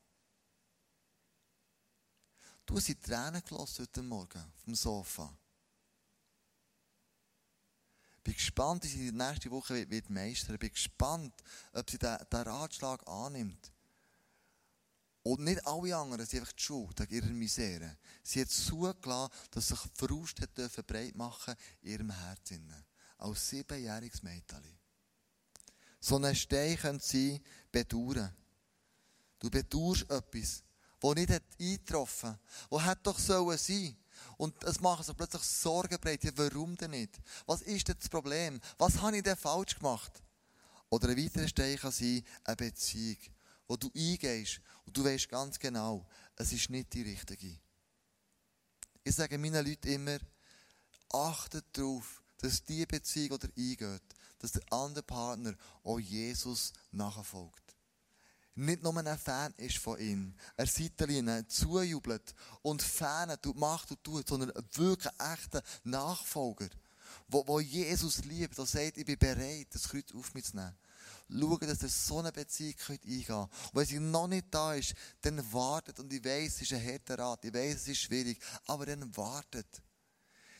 Du 2.63 2.75
hast 2.75 3.01
Tränen 3.01 3.41
gelassen 3.43 3.81
heute 3.81 4.03
Morgen 4.03 4.39
auf 4.39 4.63
dem 4.65 4.75
Sofa. 4.75 5.35
Bin 8.27 8.33
gespannt, 8.33 8.83
wie 8.83 8.89
sie 8.89 9.09
die 9.09 9.17
nächste 9.17 9.49
Woche 9.49 9.89
wird 9.89 10.09
meistern. 10.09 10.57
Bin 10.57 10.69
gespannt, 10.69 11.33
ob 11.71 11.89
sie 11.89 11.97
den 11.97 12.17
Ratschlag 12.29 13.01
annimmt. 13.07 13.71
Und 15.23 15.45
nicht 15.45 15.65
alle 15.65 15.95
anderen 15.95 16.25
sind 16.25 16.41
einfach 16.41 16.51
die 16.51 16.61
Schuld 16.61 16.99
an 16.99 17.07
ihrer 17.07 17.27
Misere. 17.27 17.97
Sie 18.23 18.41
hat 18.41 18.49
zugelassen, 18.49 19.31
dass 19.51 19.69
sich 19.69 19.79
Frust 19.93 20.41
hat 20.41 20.57
dürfen 20.57 20.83
breit 20.83 21.15
machen 21.15 21.55
in 21.83 21.91
ihrem 21.91 22.09
Herzen. 22.09 22.69
Als 23.17 23.47
siebenjähriges 23.47 24.21
Mädchen. 24.23 24.77
So 26.01 26.17
ein 26.17 26.35
Stein 26.35 26.75
könnte 26.75 27.05
sie 27.05 27.41
bedauern. 27.71 28.35
Du 29.39 29.49
bedauerst 29.49 30.01
etwas, 30.11 30.63
das 30.99 31.15
nicht 31.15 31.31
eingetroffen 31.31 32.31
hat, 32.31 32.39
das 32.71 32.85
hätte 32.85 33.01
doch 33.03 33.19
sollen 33.19 33.57
sein 33.57 33.95
und 34.37 34.63
es 34.63 34.79
machen 34.79 35.03
sich 35.03 35.15
plötzlich 35.15 35.43
Sorgen 35.43 35.99
breit. 35.99 36.23
Ja, 36.23 36.31
warum 36.35 36.75
denn 36.75 36.91
nicht? 36.91 37.19
Was 37.45 37.61
ist 37.63 37.87
denn 37.87 37.95
das 37.99 38.09
Problem? 38.09 38.61
Was 38.77 39.01
habe 39.01 39.17
ich 39.17 39.23
denn 39.23 39.35
falsch 39.35 39.75
gemacht? 39.75 40.21
Oder 40.89 41.09
ein 41.09 41.17
weiterer 41.17 41.47
Stein 41.47 41.77
kann 41.77 41.91
sein, 41.91 42.23
eine 42.43 42.55
Beziehung, 42.55 43.17
wo 43.67 43.75
du 43.75 43.91
eingehst 43.95 44.61
und 44.85 44.95
du 44.95 45.03
weißt 45.03 45.27
ganz 45.29 45.59
genau, 45.59 46.05
es 46.35 46.53
ist 46.53 46.69
nicht 46.69 46.93
die 46.93 47.01
richtige. 47.01 47.59
Ich 49.03 49.15
sage 49.15 49.37
meinen 49.37 49.65
Leuten 49.65 49.87
immer, 49.87 50.17
achtet 51.11 51.65
darauf, 51.73 52.21
dass 52.37 52.63
die 52.63 52.85
Beziehung 52.85 53.31
oder 53.31 53.49
eingeht, 53.57 54.03
dass 54.39 54.51
der 54.51 54.61
andere 54.71 55.03
Partner 55.03 55.55
auch 55.83 55.99
Jesus 55.99 56.71
nachfolgt 56.91 57.66
nicht 58.57 58.83
nur 58.83 58.97
ein 58.97 59.17
Fan 59.17 59.53
ist 59.57 59.77
von 59.77 59.99
ihm, 59.99 60.33
er 60.55 60.67
Seitenlinie 60.67 61.47
zujubelt 61.47 62.33
und 62.63 62.81
Fan 62.81 63.37
macht 63.55 63.91
und 63.91 64.03
tut, 64.03 64.27
sondern 64.27 64.51
wirklich 64.73 65.13
echter 65.19 65.61
Nachfolger, 65.83 66.69
wo, 67.27 67.47
wo 67.47 67.59
Jesus 67.59 68.23
liebt, 68.25 68.57
der 68.57 68.65
sagt, 68.65 68.97
ich 68.97 69.05
bin 69.05 69.17
bereit, 69.17 69.67
das 69.71 69.89
Kreuz 69.89 70.11
auf 70.13 70.33
mich 70.33 70.45
zu 70.45 70.55
nehmen. 70.55 70.75
Schauen, 71.29 71.59
dass 71.59 71.83
ihr 71.83 71.89
so 71.89 72.19
eine 72.19 72.31
Beziehung 72.31 72.75
eingehen 72.89 73.25
könnt. 73.25 73.49
Und 73.49 73.51
wenn 73.73 73.85
sie 73.85 73.99
noch 73.99 74.27
nicht 74.27 74.47
da 74.49 74.73
ist, 74.73 74.93
dann 75.21 75.53
wartet. 75.53 75.99
Und 75.99 76.11
ich 76.11 76.23
weiß, 76.23 76.55
es 76.55 76.61
ist 76.61 76.73
ein 76.73 76.85
harter 76.85 77.19
Rat. 77.19 77.43
Ich 77.43 77.53
weiß, 77.53 77.75
es 77.75 77.87
ist 77.89 77.99
schwierig. 77.99 78.39
Aber 78.65 78.85
dann 78.85 79.15
wartet. 79.17 79.67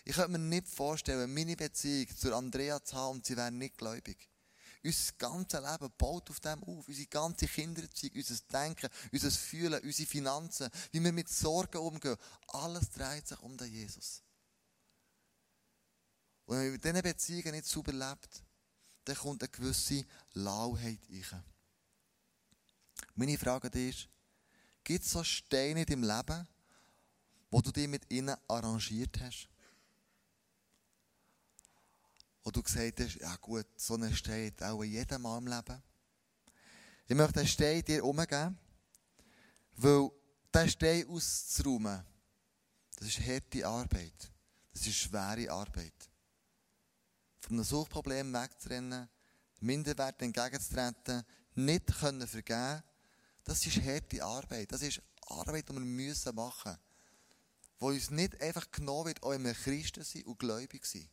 Ich 0.04 0.16
könnte 0.16 0.32
mir 0.32 0.40
nicht 0.40 0.68
vorstellen, 0.68 1.34
meine 1.34 1.56
Beziehung 1.56 2.08
zu 2.16 2.36
Andrea 2.36 2.84
zu 2.84 2.96
haben 2.96 3.18
und 3.18 3.26
sie 3.26 3.38
wäre 3.38 3.52
nicht 3.52 3.78
gläubig. 3.78 4.30
Unser 4.88 5.14
ganzes 5.18 5.60
Leben 5.60 5.94
baut 5.98 6.30
auf 6.30 6.40
dem 6.40 6.64
auf. 6.64 6.88
Unsere 6.88 7.08
ganze 7.08 7.46
Kindererziehung, 7.46 8.16
unser 8.16 8.36
Denken, 8.50 8.90
unser 9.12 9.32
Fühlen, 9.32 9.84
unsere 9.84 10.08
Finanzen, 10.08 10.70
wie 10.94 11.04
wir 11.04 11.12
mit 11.12 11.28
Sorgen 11.28 11.80
umgehen. 11.80 12.16
Alles 12.48 12.90
dreht 12.92 13.28
sich 13.28 13.38
um 13.42 13.58
den 13.58 13.70
Jesus. 13.70 14.24
Und 16.46 16.56
wenn 16.56 16.64
man 16.64 16.72
mit 16.72 16.84
diesen 16.86 17.02
Beziehungen 17.02 17.52
nicht 17.52 17.66
sauber 17.66 17.92
lebt, 17.92 18.44
dann 19.04 19.18
kommt 19.18 19.44
eine 19.44 19.50
gewisse 19.50 20.06
Lauheit 20.34 21.02
rein. 21.10 21.44
Meine 23.16 23.38
Frage 23.38 23.68
ist, 23.68 24.08
gibt 24.86 25.04
es 25.04 25.12
so 25.12 25.22
Steine 25.22 25.82
in 25.82 25.86
deinem 25.86 26.04
Leben, 26.04 26.48
wo 27.52 27.62
du 27.62 27.74
dich 27.74 27.90
mit 27.90 28.10
ihnen 28.10 28.38
arrangiert 28.48 29.20
hast? 29.20 29.50
Wo 32.48 32.52
du 32.52 32.64
gesagt 32.64 33.02
hast, 33.02 33.16
ja 33.16 33.36
gut, 33.42 33.66
so 33.76 33.96
ein 33.96 34.16
Stein 34.16 34.46
hat 34.46 34.64
auch 34.64 34.82
jedem 34.82 35.22
Mal 35.22 35.38
im 35.38 35.48
Leben. 35.48 35.84
Ich 37.06 37.14
möchte 37.14 37.40
den 37.40 37.48
Stein 37.48 37.84
dir 37.84 38.06
umgeben, 38.06 38.58
weil 39.76 40.10
diesen 40.56 40.70
Stein 40.70 41.10
auszuräumen, 41.10 42.06
das 42.96 43.10
ist 43.10 43.20
harte 43.20 43.68
Arbeit. 43.68 44.32
Das 44.72 44.88
ist 44.88 44.96
schwere 44.96 45.52
Arbeit. 45.52 46.10
Von 47.42 47.58
einem 47.58 47.66
Suchtproblem 47.66 48.34
wegzurennen, 48.34 49.10
Minderwert 49.60 50.22
entgegenzutreten, 50.22 51.26
nicht 51.56 52.00
können 52.00 52.26
vergeben, 52.26 52.82
das 53.44 53.66
ist 53.66 53.82
harte 53.84 54.24
Arbeit. 54.24 54.72
Das 54.72 54.82
ist 54.84 55.02
Arbeit, 55.28 55.68
die 55.68 55.74
wir 55.74 55.82
machen 55.82 56.72
müssen. 56.72 56.80
wo 57.80 57.88
uns 57.88 58.10
nicht 58.10 58.40
einfach 58.42 58.72
genommen 58.72 59.08
wird, 59.08 59.22
auch 59.22 59.32
wenn 59.32 59.44
wir 59.44 59.54
Christen 59.54 60.06
sind 60.06 60.26
und 60.26 60.40
gläubig 60.40 60.86
sind. 60.86 61.10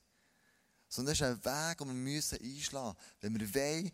Sondern 0.95 1.17
das 1.17 1.21
ist 1.21 1.27
ein 1.27 1.45
Weg, 1.45 1.79
den 1.79 1.89
wir 1.89 1.95
müssen 1.95 2.39
einschlagen 2.41 2.97
müssen, 3.21 3.37
wenn 3.37 3.41
wir 3.41 3.55
wollen, 3.55 3.91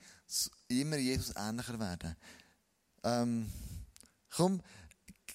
immer 0.69 0.97
Jesus 0.99 1.35
ähnlicher 1.35 1.81
werden. 1.81 2.15
Ähm, 3.03 3.51
komm, 4.29 4.61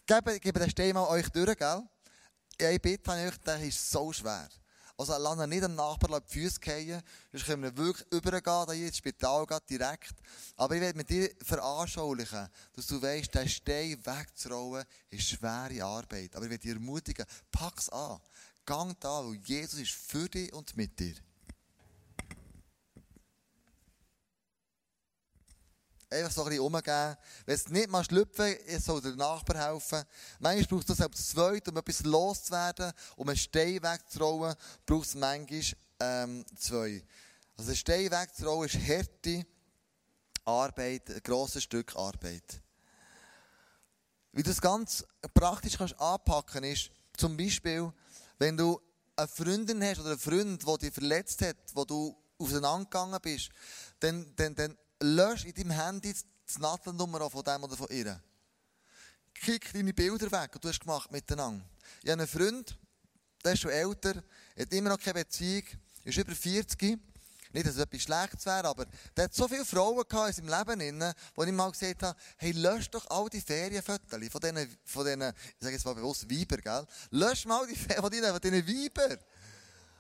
gebe, 0.06 0.40
gebe 0.40 0.60
den 0.60 0.70
Stein 0.70 0.94
mal 0.94 1.08
euch 1.08 1.28
durch, 1.30 1.58
gell? 1.58 1.82
Bitte 2.80 3.12
habe 3.12 3.22
ich 3.22 3.34
euch, 3.34 3.38
der 3.40 3.60
ist 3.64 3.90
so 3.90 4.14
schwer. 4.14 4.48
Also 4.96 5.18
lass 5.18 5.40
ihn 5.40 5.50
nicht 5.50 5.64
dem 5.64 5.74
Nachbarn 5.74 6.22
die 6.30 6.34
Füße 6.34 6.60
fallen, 6.64 7.02
sonst 7.32 7.46
können 7.48 7.64
wir 7.64 7.76
wirklich 7.76 8.06
übergehen, 8.12 8.72
hier 8.72 8.88
ins 8.88 8.98
Spital 8.98 9.48
geht, 9.48 9.70
direkt. 9.72 10.14
Aber 10.58 10.76
ich 10.76 10.82
will 10.82 10.94
mit 10.94 11.10
dir 11.10 11.32
veranschaulichen, 11.42 12.48
dass 12.74 12.86
du 12.86 13.02
weißt, 13.02 13.34
der 13.34 13.48
Stein 13.48 13.98
wegzurollen 14.06 14.86
ist 15.10 15.30
schwere 15.30 15.84
Arbeit. 15.84 16.36
Aber 16.36 16.46
ich 16.46 16.52
will 16.52 16.60
dich 16.60 16.72
ermutigen, 16.72 17.26
pack 17.52 17.80
es 17.80 17.90
an. 17.90 18.20
Gang 18.68 18.96
da, 19.00 19.26
weil 19.26 19.36
Jesus 19.44 19.80
ist 19.80 19.94
für 19.94 20.30
dich 20.30 20.54
und 20.54 20.78
mit 20.78 21.00
dir. 21.00 21.16
Einfach 26.10 26.32
so 26.32 26.44
ein 26.44 26.50
bisschen 26.50 26.64
umgeben. 26.64 27.18
Wenn 27.46 27.56
es 27.56 27.70
nicht 27.70 27.90
mal 27.90 28.04
schlüpfen, 28.04 28.56
soll 28.80 29.02
der 29.02 29.16
Nachbar 29.16 29.72
helfen. 29.72 30.04
Manchmal 30.40 30.68
braucht 30.68 30.90
es 30.90 31.02
als 31.02 31.30
zweit, 31.30 31.68
um 31.68 31.78
etwas 31.78 32.04
loszuwerden, 32.04 32.92
um 33.16 33.28
einen 33.28 33.38
Stein 33.38 33.82
wegzurollen, 33.82 34.56
braucht 34.86 35.08
es 35.08 35.16
manchmal 35.16 35.64
ähm, 36.00 36.46
zwei. 36.58 37.04
Also 37.58 37.72
ein 37.72 37.76
Stein 37.76 38.12
wegzurollen 38.12 38.70
ist 38.70 38.88
harte 38.88 39.46
Arbeit, 40.46 41.10
ein 41.10 41.24
grosses 41.24 41.64
Stück 41.64 41.96
Arbeit. 41.96 42.62
Wie 44.32 44.44
du 44.44 44.50
das 44.50 44.62
ganz 44.62 45.04
praktisch 45.34 45.78
kannst 45.78 46.00
anpacken 46.00 46.64
ist, 46.66 46.92
zum 47.18 47.38
Beispiel, 47.38 47.92
wenn 48.38 48.58
du 48.58 48.80
eine 49.16 49.28
Freundin 49.28 49.82
hast 49.84 50.00
oder 50.00 50.12
einen 50.12 50.20
Freund, 50.20 50.68
der 50.68 50.78
dich 50.78 50.94
verletzt 50.94 51.42
hat, 51.42 51.56
wo 51.74 51.86
du 51.86 52.16
auseinandergegangen 52.38 53.20
bist, 53.22 53.50
dann, 54.00 54.34
dann, 54.36 54.54
dann 54.56 54.78
lösch 55.02 55.46
in 55.46 55.54
deinem 55.54 55.72
Handy 55.72 56.14
die 56.14 56.62
Nadelnummer 56.62 57.30
von 57.30 57.44
dem 57.44 57.64
oder 57.64 57.76
von 57.76 57.88
ihr. 57.90 58.22
Kick 59.34 59.74
deine 59.74 59.94
Bilder 59.94 60.32
weg, 60.32 60.52
die 60.54 60.60
du 60.60 60.70
hast 60.70 60.80
gemacht 60.80 61.12
miteinander. 61.12 61.66
Ich 62.02 62.10
habe 62.10 62.22
einen 62.22 62.28
Freund, 62.28 62.78
der 63.44 63.54
ist 63.54 63.60
schon 63.60 63.72
älter, 63.72 64.24
hat 64.58 64.72
immer 64.72 64.90
noch 64.90 65.00
keine 65.00 65.24
Beziehung, 65.24 65.64
ist 66.04 66.18
über 66.18 66.34
40. 66.34 67.00
Nicht, 67.56 67.68
dass 67.68 67.76
es 67.76 67.82
etwas 67.82 68.02
Schlechtes 68.02 68.46
wäre, 68.46 68.68
aber 68.68 68.86
der 69.16 69.26
hat 69.26 69.34
so 69.34 69.48
viele 69.48 69.64
Frauen 69.64 70.04
in 70.10 70.34
seinem 70.34 70.50
Leben, 70.50 71.14
wo 71.36 71.44
ich 71.44 71.52
mal 71.54 71.72
gesagt 71.72 72.04
habe, 72.04 72.20
hey, 72.38 72.52
lösch 72.52 72.90
doch 72.90 73.10
all 73.10 73.30
die 73.30 73.40
Ferienfotos 73.40 74.10
von 74.10 74.20
diesen, 74.42 74.78
von 74.84 75.06
diesen, 75.06 75.22
ich 75.22 75.56
sage 75.62 75.74
jetzt 75.74 75.86
mal 75.86 75.96
bewusst, 75.96 76.30
Weiber, 76.30 76.58
gell? 76.58 76.86
Lösch 77.12 77.46
mal 77.46 77.66
die 77.66 77.76
von 77.76 78.12
diesen, 78.12 78.30
von 78.30 78.42
diesen 78.42 78.68
Weiber. 78.68 79.18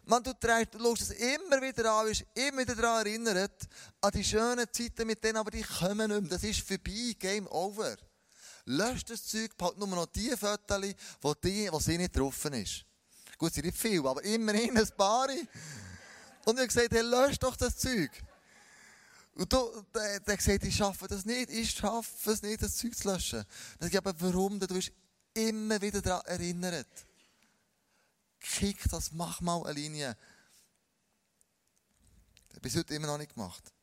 Man, 0.07 0.23
du 0.23 0.33
schaust 0.39 1.01
es 1.01 1.09
immer 1.11 1.61
wieder 1.61 1.91
an, 1.91 2.07
bist 2.07 2.25
immer 2.35 2.59
wieder 2.59 2.75
daran 2.75 3.07
erinnert, 3.07 3.67
an 4.01 4.11
die 4.11 4.23
schönen 4.23 4.67
Zeiten 4.71 5.07
mit 5.07 5.23
denen, 5.23 5.37
aber 5.37 5.49
die 5.49 5.63
kommen 5.63 6.11
nicht 6.11 6.21
mehr. 6.21 6.29
Das 6.29 6.43
ist 6.43 6.61
vorbei, 6.61 7.15
Game 7.17 7.47
over. 7.47 7.95
Lösch 8.65 9.03
das 9.05 9.25
Zeug, 9.25 9.57
behalt 9.57 9.77
nur 9.79 9.87
noch 9.87 10.05
die 10.07 10.29
Fotos, 10.37 10.93
wo, 11.21 11.33
die, 11.33 11.69
wo 11.71 11.79
sie 11.79 11.97
nicht 11.97 12.13
getroffen 12.13 12.53
ist. 12.53 12.85
Gut, 13.37 13.51
sie 13.53 13.61
sind 13.61 13.65
nicht 13.65 13.77
viel, 13.77 14.05
aber 14.05 14.23
immerhin 14.23 14.77
ein 14.77 14.89
paar. 14.95 15.27
Und 16.45 16.59
ich 16.59 16.67
gesagt, 16.67 16.91
hey, 16.91 17.01
lösch 17.01 17.39
doch 17.39 17.55
das 17.55 17.75
Zeug. 17.77 18.11
Und 19.33 19.51
du, 19.51 19.85
der, 19.93 20.19
der 20.19 20.37
gesagt, 20.37 20.63
ich 20.63 20.75
schaffe 20.75 21.07
das 21.07 21.25
nicht, 21.25 21.49
ich 21.49 21.71
schaffe 21.71 22.31
es 22.31 22.41
nicht, 22.43 22.61
das 22.61 22.77
Zeug 22.77 22.95
zu 22.95 23.11
löschen. 23.11 23.43
Dann 23.79 23.89
sage 23.89 23.91
ich, 23.91 23.97
aber 23.97 24.13
warum? 24.19 24.59
Du 24.59 24.67
bist 24.67 24.91
immer 25.33 25.81
wieder 25.81 26.01
daran 26.01 26.25
erinnert. 26.25 26.87
Kick 28.45 28.87
das, 28.89 29.11
mach 29.11 29.41
mal 29.41 29.63
eine 29.63 29.73
Linie. 29.73 30.15
Das 32.49 32.59
bis 32.59 32.75
heute 32.75 32.93
immer 32.93 33.07
noch 33.07 33.17
nicht 33.17 33.33
gemacht. 33.33 33.73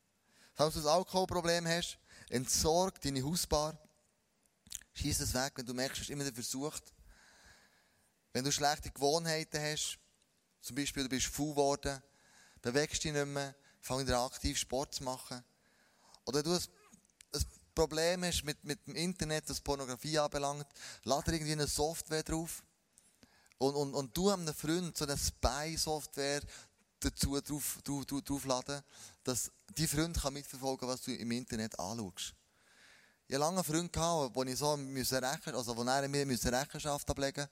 Falls 0.53 0.75
du 0.75 0.79
ein 0.79 0.87
Alkoholproblem 0.87 1.67
hast, 1.67 1.99
entsorg 2.29 3.01
deine 3.01 3.23
Hausbar. 3.23 3.77
Schieß 4.93 5.19
es 5.19 5.33
weg, 5.33 5.53
wenn 5.55 5.65
du 5.65 5.73
merkst, 5.73 5.97
du 5.97 6.01
hast 6.03 6.09
immer 6.09 6.31
versucht. 6.31 6.93
Wenn 8.31 8.45
du 8.45 8.51
schlechte 8.51 8.89
Gewohnheiten 8.89 9.61
hast, 9.61 9.99
zum 10.61 10.75
Beispiel 10.77 11.03
du 11.03 11.09
bist 11.09 11.27
faul 11.27 11.51
geworden, 11.51 12.01
bewegst 12.61 13.03
dich 13.03 13.11
nicht 13.11 13.25
mehr, 13.25 13.53
fang 13.81 13.99
wieder 13.99 14.21
aktiv 14.21 14.57
Sport 14.57 14.95
zu 14.95 15.03
machen. 15.03 15.43
Oder 16.25 16.41
du 16.41 16.53
ein, 16.53 17.45
Problem 17.75 18.23
hast 18.23 18.43
mit, 18.43 18.63
mit 18.63 18.85
dem 18.87 18.95
Internet, 18.95 19.49
das 19.49 19.59
Pornografie 19.59 20.19
anbelangt, 20.19 20.67
lade 21.03 21.33
irgendwie 21.33 21.53
eine 21.53 21.67
Software 21.67 22.23
drauf 22.23 22.63
und, 23.63 23.75
und, 23.75 23.93
und 23.93 24.17
du 24.17 24.29
einem 24.29 24.53
Freund 24.53 24.97
so 24.97 25.05
eine 25.05 25.17
Spy-Software 25.17 26.41
dazu 26.99 27.39
drauf, 27.39 27.79
drauf, 27.83 28.05
drauf, 28.05 28.21
draufladen, 28.21 28.81
dass 29.23 29.51
die 29.77 29.87
Freund 29.87 30.19
kann 30.21 30.33
mitverfolgen 30.33 30.87
was 30.87 31.01
du 31.01 31.13
im 31.13 31.31
Internet 31.31 31.79
anschaust. 31.79 32.33
Ich 33.27 33.35
hatte 33.35 33.45
lange 33.45 33.57
einen 33.57 33.63
Freund, 33.63 33.93
gehabt, 33.93 34.35
wo 34.35 34.43
ich 34.43 34.57
so 34.57 34.75
müssen 34.75 35.23
also 35.23 35.77
wo 35.77 35.83
er 35.83 36.07
mir 36.07 36.25
Rechenschaft 36.27 37.09
ablegen 37.09 37.47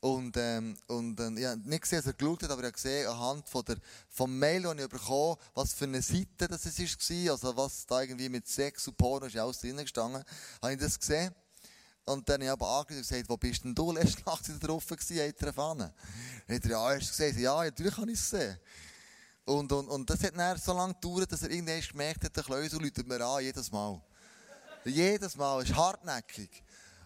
und, 0.00 0.34
ähm, 0.38 0.76
und 0.86 1.20
äh, 1.20 1.30
ich 1.38 1.44
habe 1.44 1.60
nicht 1.68 1.82
gesehen, 1.82 1.98
dass 1.98 2.06
er 2.06 2.12
geschaut 2.14 2.42
hat, 2.42 2.50
aber 2.50 2.62
ich 2.62 2.66
habe 2.66 2.72
gesehen, 2.72 3.08
anhand 3.08 3.48
von 3.48 3.64
der, 3.64 3.76
vom 4.08 4.38
Mail, 4.38 4.62
das 4.62 4.74
ich 4.78 4.88
bekommen 4.88 5.36
was 5.54 5.74
für 5.74 5.84
eine 5.84 6.00
Seite 6.00 6.48
das 6.48 6.64
war, 6.64 7.32
also 7.32 7.56
was 7.56 7.86
da 7.86 8.00
irgendwie 8.00 8.30
mit 8.30 8.48
Sex 8.48 8.88
und 8.88 8.96
Porno 8.96 9.26
ist 9.26 9.36
alles 9.36 9.60
drinnen 9.60 9.84
gestanden, 9.84 10.24
habe 10.62 10.72
ich 10.72 10.78
das 10.78 10.98
gesehen. 10.98 11.34
Und 12.10 12.28
dann 12.28 12.34
habe 12.34 12.44
ich 12.44 12.50
aber 12.50 12.68
angerufen 12.68 12.96
und 12.96 13.08
gesagt, 13.08 13.28
wo 13.28 13.36
bist 13.36 13.64
denn 13.64 13.74
du 13.74 13.92
letzte 13.92 14.22
Nacht 14.24 14.48
wieder 14.48 14.58
drauf 14.58 14.86
gewesen, 14.86 15.28
hat 15.28 15.40
er 15.40 15.46
erfahren. 15.46 15.78
Dann 15.78 16.56
hat 16.56 16.64
er 16.64 16.70
ja 16.70 16.92
erst 16.94 17.16
gesagt, 17.16 17.38
ja, 17.38 17.62
natürlich 17.62 17.96
habe 17.96 18.10
ich 18.10 18.18
es 18.18 18.30
gesehen. 18.30 18.58
Und, 19.44 19.72
und, 19.72 19.88
und 19.88 20.10
das 20.10 20.22
hat 20.22 20.36
dann 20.36 20.58
so 20.58 20.72
lange 20.72 20.94
gedauert, 20.94 21.30
dass 21.30 21.42
er 21.42 21.50
irgendwann 21.50 21.80
gemerkt 21.80 22.24
hat, 22.24 22.36
der 22.36 22.42
Klösel 22.42 22.80
läutet 22.80 23.06
mir 23.06 23.24
an, 23.24 23.42
jedes 23.42 23.70
Mal. 23.70 24.00
jedes 24.84 25.36
Mal, 25.36 25.62
ist 25.62 25.74
hartnäckig. 25.74 26.62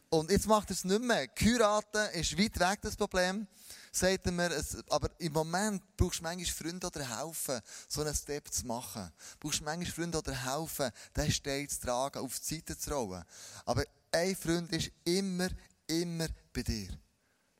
Und 0.08 0.30
jetzt 0.30 0.46
macht 0.46 0.70
er 0.70 0.74
es 0.74 0.84
nicht 0.84 1.02
mehr. 1.02 1.28
Heiraten 1.40 2.14
ist 2.14 2.38
weit 2.38 2.58
weg, 2.60 2.78
das 2.82 2.96
Problem. 2.96 3.46
Sagt 3.90 4.26
er 4.26 4.32
mir, 4.32 4.50
es, 4.52 4.76
aber 4.88 5.08
im 5.18 5.32
Moment 5.32 5.82
brauchst 5.96 6.20
du 6.20 6.22
manchmal 6.22 6.46
Freunde 6.46 6.86
oder 6.86 7.20
helfen, 7.20 7.60
so 7.88 8.00
einen 8.00 8.14
Step 8.14 8.52
zu 8.52 8.66
machen. 8.66 9.10
Du 9.38 9.48
brauchst 9.48 9.62
manchmal 9.62 9.92
Freunde 9.92 10.18
oder 10.18 10.32
helfen, 10.32 10.90
den 11.16 11.30
Stein 11.30 11.68
zu 11.68 11.80
tragen, 11.80 12.18
auf 12.18 12.38
die 12.40 12.56
Seite 12.56 12.76
zu 12.76 12.90
rollen. 12.90 13.24
Aber 13.64 13.84
ein 14.14 14.36
Freund 14.36 14.72
ist 14.72 14.90
immer, 15.04 15.48
immer 15.86 16.28
bei 16.52 16.62
dir. 16.62 16.88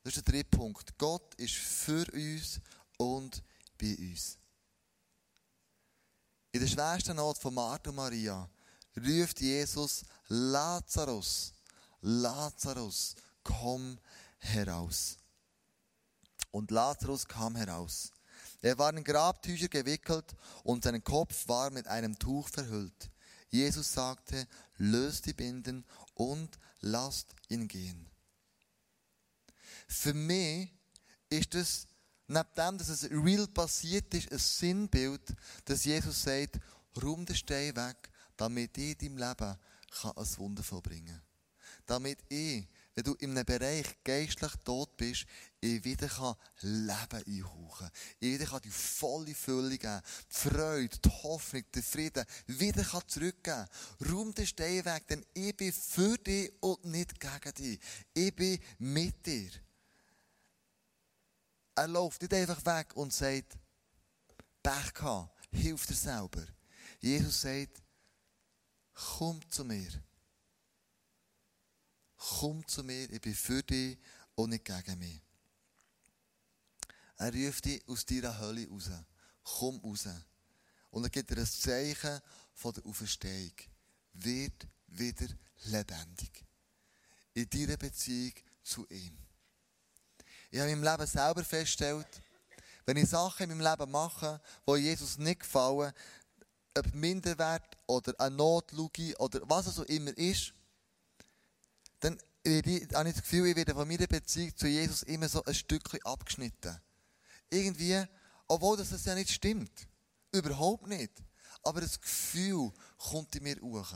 Das 0.03 0.17
ist 0.17 0.27
der 0.27 0.33
dritte 0.33 0.57
Punkt. 0.57 0.97
Gott 0.99 1.35
ist 1.35 1.55
für 1.55 2.07
uns 2.13 2.61
und 2.99 3.43
bei 3.79 3.97
uns. 3.99 4.39
In 6.53 6.61
der 6.61 6.69
schwersten 6.69 7.17
Not 7.17 7.39
von 7.39 7.55
Martha 7.55 7.91
und 7.91 7.97
Maria 7.97 8.49
ruft 8.97 9.41
Jesus 9.41 10.05
Lazarus, 10.29 11.53
Lazarus, 12.01 13.17
komm 13.43 13.99
heraus. 14.39 15.17
Und 16.53 16.71
Lazarus 16.71 17.27
kam 17.27 17.57
heraus. 17.57 18.13
Er 18.63 18.79
war 18.79 18.95
in 18.95 19.03
Grabtücher 19.03 19.69
gewickelt 19.69 20.35
und 20.63 20.85
sein 20.85 21.03
Kopf 21.03 21.49
war 21.49 21.71
mit 21.71 21.89
einem 21.89 22.19
Tuch 22.19 22.49
verhüllt. 22.49 23.11
Jesus 23.51 23.93
sagte, 23.93 24.47
löst 24.79 25.27
die 25.27 25.33
Binden 25.33 25.85
und 26.15 26.59
lasst 26.81 27.35
ihn 27.49 27.69
gehen. 27.69 28.11
Für 29.89 30.15
mich 30.15 30.71
ist 31.29 31.55
es, 31.55 31.87
neben 32.27 32.49
dem, 32.57 32.79
dass 32.79 32.89
es 32.89 33.11
real 33.11 33.47
passiert 33.49 34.13
ist, 34.15 34.31
ein 34.33 34.39
Sinnbild, 34.39 35.35
dass 35.65 35.85
Jesus 35.85 36.23
sagt, 36.23 36.59
rum 37.03 37.25
den 37.27 37.37
Stein 37.37 37.77
weg, 37.77 38.11
damit 38.37 38.77
ich 38.79 39.01
in 39.03 39.17
deinem 39.17 39.19
Leben 39.19 39.59
ein 40.17 40.39
Wunder 40.39 40.63
vollbringen 40.63 41.07
kann. 41.07 41.23
Damit 41.87 42.19
ich 42.29 42.67
wenn 42.95 43.05
du 43.05 43.15
in 43.15 43.31
einem 43.33 43.45
Bereich 43.45 43.87
geistlich 44.05 44.53
tot 44.65 44.97
bist, 44.97 45.27
ich 45.61 45.83
wieder 45.85 46.09
kann 46.09 46.37
Leben 46.61 47.25
einhauchen 47.27 47.91
Ich 48.21 48.35
wieder 48.35 48.47
kann 48.47 48.63
die 48.63 48.71
volle 48.71 49.35
Fülle 49.35 49.77
geben. 49.77 50.01
Die 50.31 50.49
Freude, 50.49 50.99
die 50.99 51.09
Hoffnung, 51.09 51.65
der 51.75 51.83
Frieden 51.83 52.25
wieder 52.47 52.85
kann 52.85 53.03
zurückgeben 53.09 53.67
Raum 54.09 54.33
den 54.33 54.47
Stein 54.47 54.85
weg, 54.85 55.09
denn 55.09 55.27
ich 55.35 55.57
bin 55.57 55.73
für 55.73 56.17
dich 56.19 56.53
und 56.61 56.85
nicht 56.85 57.19
gegen 57.19 57.55
dich. 57.55 57.81
Ich 58.15 58.37
bin 58.37 58.61
mit 58.79 59.27
dir. 59.27 59.51
Er 61.75 61.89
läuft 61.89 62.23
nicht 62.23 62.35
einfach 62.35 62.65
weg 62.65 62.95
und 62.95 63.13
sagt, 63.13 63.59
Pech 64.63 64.95
gehabt, 64.95 65.37
hilf 65.53 65.87
dir 65.87 65.95
selber. 65.95 66.47
Jesus 67.01 67.43
sagt, 67.43 67.83
komm 68.95 69.41
zu 69.51 69.65
mir 69.65 69.91
komm 72.25 72.67
zu 72.67 72.83
mir, 72.83 73.11
ich 73.11 73.21
bin 73.21 73.35
für 73.35 73.63
dich 73.63 73.99
und 74.35 74.51
nicht 74.51 74.65
gegen 74.65 74.99
mich. 74.99 75.21
Er 77.17 77.33
ruft 77.33 77.65
dich 77.65 77.87
aus 77.89 78.05
deiner 78.05 78.39
Hölle 78.39 78.69
raus. 78.69 78.91
Komm 79.43 79.79
raus. 79.81 80.09
Und 80.91 81.05
er 81.05 81.11
gibt 81.11 81.31
dir 81.31 81.39
ein 81.39 81.47
Zeichen 81.47 82.21
von 82.55 82.73
der 82.73 82.87
Auferstehung. 82.87 83.53
Wird 84.15 84.67
wieder 84.87 85.27
lebendig. 85.65 86.45
In 87.35 87.49
deiner 87.51 87.77
Beziehung 87.77 88.33
zu 88.63 88.87
ihm. 88.89 89.17
Ich 90.51 90.61
habe 90.61 90.71
meinem 90.71 90.85
Leben 90.85 91.07
selber 91.07 91.45
festgestellt, 91.45 92.23
wenn 92.87 92.97
ich 92.97 93.09
Sachen 93.09 93.51
in 93.51 93.59
meinem 93.59 93.71
Leben 93.71 93.91
mache, 93.91 94.41
die 94.69 94.75
Jesus 94.75 95.19
nicht 95.19 95.41
gefallen, 95.41 95.93
ob 96.77 96.95
Minderwert 96.95 97.77
oder 97.87 98.19
eine 98.19 98.37
Notlüge 98.37 99.17
oder 99.19 99.41
was 99.45 99.67
es 99.67 99.79
auch 99.79 99.85
immer 99.85 100.17
ist, 100.17 100.53
dann 102.01 102.19
habe 102.47 103.09
ich 103.09 103.15
das 103.15 103.23
Gefühl, 103.23 103.47
ich 103.47 103.57
werde 103.57 103.75
von 103.75 103.89
meiner 103.89 104.07
Beziehung 104.07 104.55
zu 104.57 104.67
Jesus 104.67 105.03
immer 105.05 105.29
so 105.29 105.43
ein 105.45 105.55
Stückchen 105.55 106.03
abgeschnitten. 106.05 106.79
Irgendwie, 107.51 108.05
obwohl 108.47 108.77
das 108.77 109.05
ja 109.05 109.15
nicht 109.15 109.31
stimmt. 109.31 109.89
Überhaupt 110.33 110.87
nicht. 110.87 111.13
Aber 111.63 111.81
das 111.81 112.01
Gefühl 112.01 112.73
kommt 112.99 113.35
in 113.37 113.43
mir 113.45 113.61
hoch. 113.61 113.95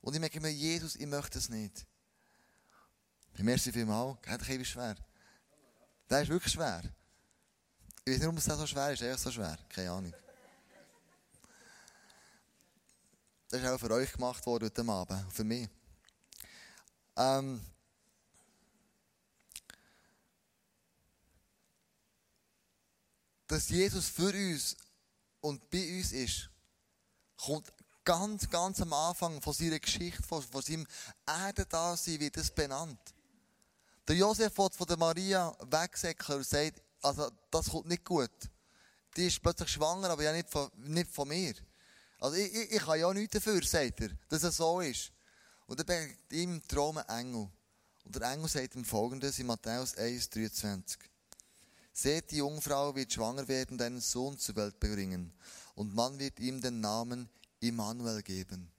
Und 0.00 0.14
ich 0.14 0.20
merke 0.20 0.40
mir, 0.40 0.50
Jesus, 0.50 0.96
ich 0.96 1.06
möchte 1.06 1.38
es 1.38 1.48
nicht. 1.48 1.86
Merci 3.38 3.72
vielmals. 3.72 4.20
Kennt 4.22 4.48
ihr, 4.48 4.60
wie 4.60 4.64
schwer? 4.64 4.94
Das 6.06 6.22
ist 6.22 6.28
wirklich 6.28 6.52
schwer. 6.52 6.82
Ich 8.04 8.12
weiß 8.12 8.18
nicht, 8.18 8.22
warum 8.22 8.36
es 8.36 8.44
so 8.44 8.66
schwer 8.66 8.92
ist. 8.92 9.02
Einfach 9.02 9.18
so 9.18 9.30
schwer. 9.30 9.58
Keine 9.68 9.90
Ahnung. 9.90 10.14
Das 13.48 13.62
ist 13.62 13.68
auch 13.68 13.78
für 13.78 13.90
euch 13.90 14.12
gemacht 14.12 14.44
worden 14.46 14.64
heute 14.64 14.92
Abend. 14.92 15.32
Für 15.32 15.44
mich. 15.44 15.68
Ähm, 17.16 17.60
dass 23.46 23.68
Jesus 23.68 24.08
für 24.08 24.32
uns 24.32 24.76
und 25.40 25.70
bei 25.70 25.98
uns 25.98 26.12
ist, 26.12 26.50
kommt 27.36 27.72
ganz, 28.04 28.48
ganz 28.48 28.80
am 28.80 28.92
Anfang 28.92 29.40
von 29.40 29.52
seiner 29.52 29.78
Geschichte, 29.78 30.22
von, 30.22 30.42
von 30.42 30.62
seinem 30.62 30.86
Erdendasein, 31.26 32.20
wird 32.20 32.36
das 32.36 32.50
benannt. 32.50 33.00
Der 34.06 34.16
Josef 34.16 34.56
wird 34.58 34.74
von 34.74 34.86
der 34.86 34.98
Maria 34.98 35.56
wegsäckeln 35.70 36.38
und 36.38 36.46
sagt, 36.46 36.82
also 37.02 37.30
das 37.50 37.70
kommt 37.70 37.86
nicht 37.86 38.04
gut. 38.04 38.30
Die 39.16 39.26
ist 39.26 39.42
plötzlich 39.42 39.70
schwanger, 39.70 40.10
aber 40.10 40.22
ja 40.22 40.32
nicht 40.32 40.50
von, 40.50 40.70
nicht 40.76 41.10
von 41.10 41.28
mir. 41.28 41.54
Also 42.18 42.36
ich, 42.36 42.52
ich, 42.52 42.72
ich 42.72 42.82
kann 42.82 42.98
ja 42.98 43.12
nichts 43.12 43.34
dafür, 43.34 43.62
sagt 43.62 44.00
er, 44.00 44.10
dass 44.28 44.42
es 44.42 44.56
so 44.56 44.80
ist. 44.80 45.12
Und 45.66 45.78
dann 45.78 45.86
begegnet 45.86 46.32
ihm 46.32 46.54
im 46.54 46.68
Traum 46.68 46.98
ein 46.98 47.08
Engel. 47.08 47.48
Und 48.04 48.14
der 48.14 48.32
Engel 48.32 48.48
sagt 48.48 48.74
ihm 48.74 48.84
folgendes 48.84 49.38
in 49.38 49.46
Matthäus 49.46 49.96
1, 49.96 50.30
23. 50.30 50.98
Seht, 51.92 52.30
die 52.30 52.38
Jungfrau 52.38 52.94
wird 52.94 53.12
schwanger 53.12 53.46
werden 53.48 53.74
und 53.74 53.82
einen 53.82 54.00
Sohn 54.00 54.36
zur 54.38 54.56
Welt 54.56 54.78
bringen. 54.80 55.32
Und 55.74 55.94
man 55.94 56.18
wird 56.18 56.38
ihm 56.40 56.60
den 56.60 56.80
Namen 56.80 57.28
Immanuel 57.60 58.22
geben. 58.22 58.70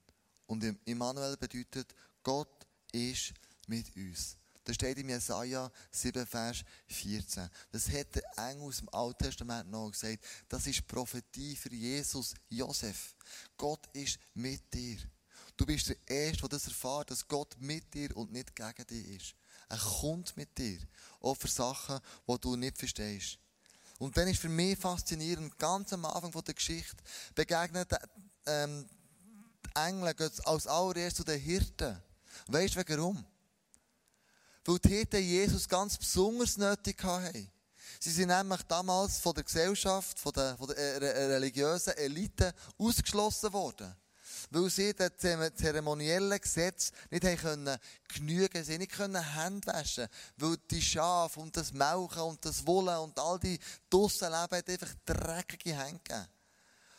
Und 0.48 0.64
Immanuel 0.86 1.38
bedeutet, 1.38 1.96
Gott 2.22 2.68
ist 2.92 3.34
mit 3.68 3.96
uns. 3.96 4.38
Das 4.66 4.76
steht 4.76 4.98
in 4.98 5.10
Jesaja 5.10 5.72
7, 5.92 6.26
Vers 6.26 6.64
14. 6.88 7.50
Das 7.72 7.88
hat 7.90 8.16
der 8.16 8.24
Engel 8.50 8.68
aus 8.68 8.78
dem 8.78 8.90
Alten 8.90 9.24
Testament 9.24 9.70
noch 9.70 9.92
gesagt. 9.92 10.26
Das 10.50 10.66
ist 10.66 10.88
Prophetie 10.88 11.56
für 11.56 11.74
Jesus, 11.74 12.34
Josef. 12.50 13.16
Gott 13.58 13.88
ist 13.94 14.20
mit 14.34 14.74
dir. 14.74 14.98
Du 15.58 15.66
bist 15.66 15.90
der 15.90 15.98
Erste, 16.06 16.42
der 16.42 16.50
das 16.50 16.68
erfährt, 16.68 17.12
dass 17.12 17.28
Gott 17.28 17.56
mit 17.60 17.94
dir 17.94 18.16
und 18.18 18.32
nicht 18.32 18.56
gegen 18.56 18.88
dich 18.88 19.08
ist. 19.16 19.36
Er 19.70 19.78
kommt 19.78 20.36
mit 20.36 20.58
dir. 20.58 20.80
Auch 21.22 21.36
für 21.36 21.48
Sachen, 21.48 22.00
die 22.28 22.38
du 22.40 22.56
nicht 22.56 22.78
verstehst. 22.78 23.40
Und 23.98 24.18
dann 24.18 24.28
ist 24.28 24.42
für 24.42 24.50
mich 24.50 24.78
faszinierend, 24.78 25.58
ganz 25.58 25.94
am 25.94 26.04
Anfang 26.06 26.44
der 26.44 26.54
Geschichte 26.54 26.98
begegnet 27.34 27.94
ähm, 28.46 28.86
die 29.66 29.80
Engel 29.80 30.14
als 30.46 30.68
allererst 30.68 31.18
zu 31.18 31.24
den 31.24 31.40
Hirten. 31.40 32.02
Weißt 32.48 32.76
du 32.76 32.84
warum? 32.90 33.26
Weil 34.66 34.80
die 34.80 34.90
Hirten 34.90 35.24
Jesus 35.24 35.70
ganz 35.70 35.98
besonders 35.98 36.58
nötig 36.58 37.02
hatten. 37.04 37.50
Sie 38.02 38.12
sind 38.12 38.28
nämlich 38.28 38.62
damals 38.64 39.20
von 39.20 39.34
der 39.34 39.46
Gesellschaft, 39.46 40.20
von 40.20 40.34
der, 40.34 40.58
von 40.58 40.68
der 40.68 40.78
äh, 40.78 41.26
religiösen 41.34 41.94
Elite 41.94 42.54
ausgeschlossen 42.78 43.54
worden 43.54 43.96
weil 44.52 44.70
sie 44.70 44.94
dem 44.94 45.56
zeremoniellen 45.56 46.40
Gesetz 46.40 46.92
nicht 47.10 47.24
können 47.42 47.78
genügen, 48.08 48.64
sie 48.64 48.78
nicht 48.78 48.92
können 48.92 49.22
Hände 49.36 49.68
waschen, 49.68 50.08
weil 50.38 50.58
die 50.70 50.82
Schafe 50.82 51.40
und 51.40 51.56
das 51.56 51.74
Melken 51.74 52.22
und 52.22 52.44
das 52.46 52.66
Wollen 52.66 52.98
und 53.00 53.20
all 53.20 53.40
die 53.40 53.60
Dussenleben 53.90 54.64
einfach 54.66 54.94
dreckige 55.06 55.78
Hände 55.78 56.00
gegeben. 56.04 56.28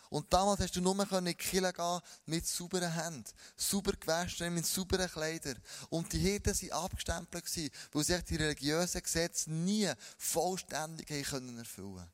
Und 0.09 0.33
damals 0.33 0.61
hast 0.61 0.77
du 0.77 0.81
nur 0.81 1.13
in 1.13 1.25
die 1.25 1.35
Kirche 1.35 1.73
gehen 1.73 2.01
mit 2.27 2.47
sauberen 2.47 2.93
Händen, 2.93 3.25
sauber 3.57 3.93
gewaschen, 3.93 4.55
mit 4.55 4.67
sauberen 4.67 5.11
Kleidern. 5.11 5.61
Und 5.91 6.13
die 6.13 6.19
Hirten 6.19 6.55
waren 6.55 6.85
abgestempelt, 6.85 7.45
weil 7.93 8.05
sie 8.05 8.23
die 8.23 8.37
religiösen 8.37 9.03
Gesetze 9.03 9.51
nie 9.51 9.91
vollständig 10.17 11.11
erfüllen 11.11 11.67
können. 11.75 12.11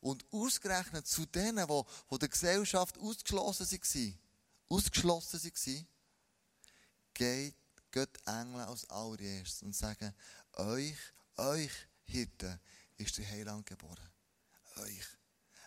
Und 0.00 0.24
ausgerechnet 0.30 1.06
zu 1.06 1.26
denen, 1.26 1.66
die, 1.66 1.82
die 2.10 2.18
der 2.18 2.28
Gesellschaft 2.28 2.98
ausgeschlossen 2.98 3.66
waren, 3.70 4.18
ausgeschlossen 4.68 5.42
waren, 5.42 5.88
geht 7.14 7.54
Gott 7.90 8.18
Engel 8.26 8.60
als 8.62 8.88
allererstes 8.90 9.62
und 9.62 9.74
sagen, 9.74 10.14
euch, 10.54 10.96
euch 11.36 11.72
Hirten 12.04 12.60
ist 12.96 13.18
der 13.18 13.28
Heiland 13.28 13.66
geboren. 13.66 14.10
Euch. 14.76 15.06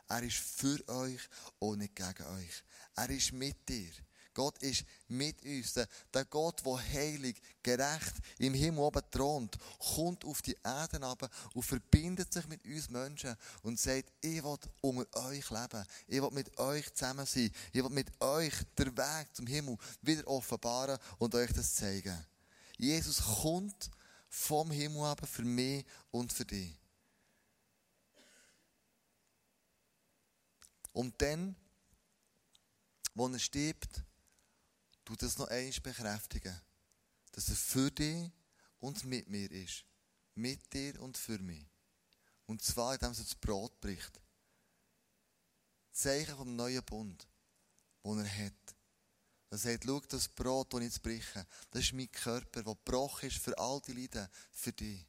Er 0.08 0.24
ist 0.24 0.38
für 0.38 0.88
euch 0.90 1.22
und 1.60 1.80
nicht 1.80 1.96
gegen 1.96 2.26
euch. 2.26 2.64
Er 2.96 3.10
ist 3.10 3.32
mit 3.32 3.68
dir. 3.68 3.92
Gott 4.34 4.58
ist 4.60 4.86
mit 5.08 5.44
uns. 5.44 5.74
Der, 5.74 6.26
Gott, 6.26 6.66
der 6.66 6.94
heilig, 6.94 7.42
gerecht 7.62 8.14
im 8.40 8.54
Himmel 8.54 8.82
oben 8.82 9.02
thront, 9.12 9.58
kommt 9.96 10.26
auf 10.26 10.42
die 10.42 10.58
Erde 10.64 11.04
runter 11.04 11.30
und 11.54 11.64
verbindet 11.64 12.34
sich 12.34 12.48
mit 12.48 12.66
uns 12.66 12.90
Menschen 12.90 13.36
und 13.64 13.80
sagt, 13.80 14.12
ich 14.22 14.44
will 14.44 14.58
unter 14.82 15.26
euch 15.28 15.50
leben. 15.50 15.86
Ich 16.08 16.22
will 16.22 16.32
mit 16.32 16.58
euch 16.58 16.94
zusammen 16.94 17.26
sein. 17.26 17.52
Ich 17.74 17.84
will 17.84 17.90
mit 17.90 18.22
euch 18.22 18.54
den 18.78 18.98
Weg 18.98 19.28
zum 19.34 19.48
Himmel 19.48 19.78
wieder 20.02 20.28
offenbaren 20.28 20.98
und 21.18 21.36
euch 21.36 21.52
das 21.54 21.76
zeigen. 21.76 22.26
Jesus 22.78 23.22
kommt 23.42 23.92
vom 24.30 24.72
Himmel 24.72 25.02
runter 25.02 25.28
für 25.28 25.44
mich 25.44 25.86
und 26.10 26.32
für 26.32 26.46
dich. 26.46 26.74
Und 30.94 31.22
dann, 31.22 31.56
wo 33.14 33.28
er 33.28 33.40
stirbt, 33.40 34.04
du 35.16 35.26
das 35.26 35.38
noch 35.38 35.48
einmal 35.48 35.80
bekräftigen, 35.82 36.60
dass 37.32 37.50
er 37.50 37.56
für 37.56 37.92
dich 37.92 38.32
und 38.80 39.04
mit 39.06 39.28
mir 39.28 39.50
ist. 39.52 39.86
Mit 40.36 40.74
dir 40.74 41.00
und 41.02 41.18
für 41.18 41.40
mich. 41.40 41.66
Und 42.46 42.62
zwar, 42.62 42.94
indem 42.94 43.12
er 43.12 43.16
das 43.16 43.36
Brot 43.36 43.80
bricht. 43.80 44.20
Zeichen 45.92 46.36
vom 46.36 46.56
neuen 46.56 46.84
Bund, 46.84 47.28
den 48.04 48.20
er 48.20 48.46
hat. 48.46 48.76
Er 49.50 49.58
sagt, 49.58 49.84
schau, 49.86 50.00
das 50.00 50.30
Brot, 50.30 50.74
das 50.74 50.80
ich 50.80 50.86
jetzt 50.86 51.02
breche, 51.02 51.46
das 51.72 51.84
ist 51.84 51.94
mein 51.94 52.12
Körper, 52.12 52.64
der 52.64 52.74
gebrochen 52.74 53.28
ist 53.28 53.38
für 53.38 53.58
all 53.58 53.82
die 53.82 53.92
Leiden, 53.92 54.28
für 54.52 54.72
dich. 54.72 55.06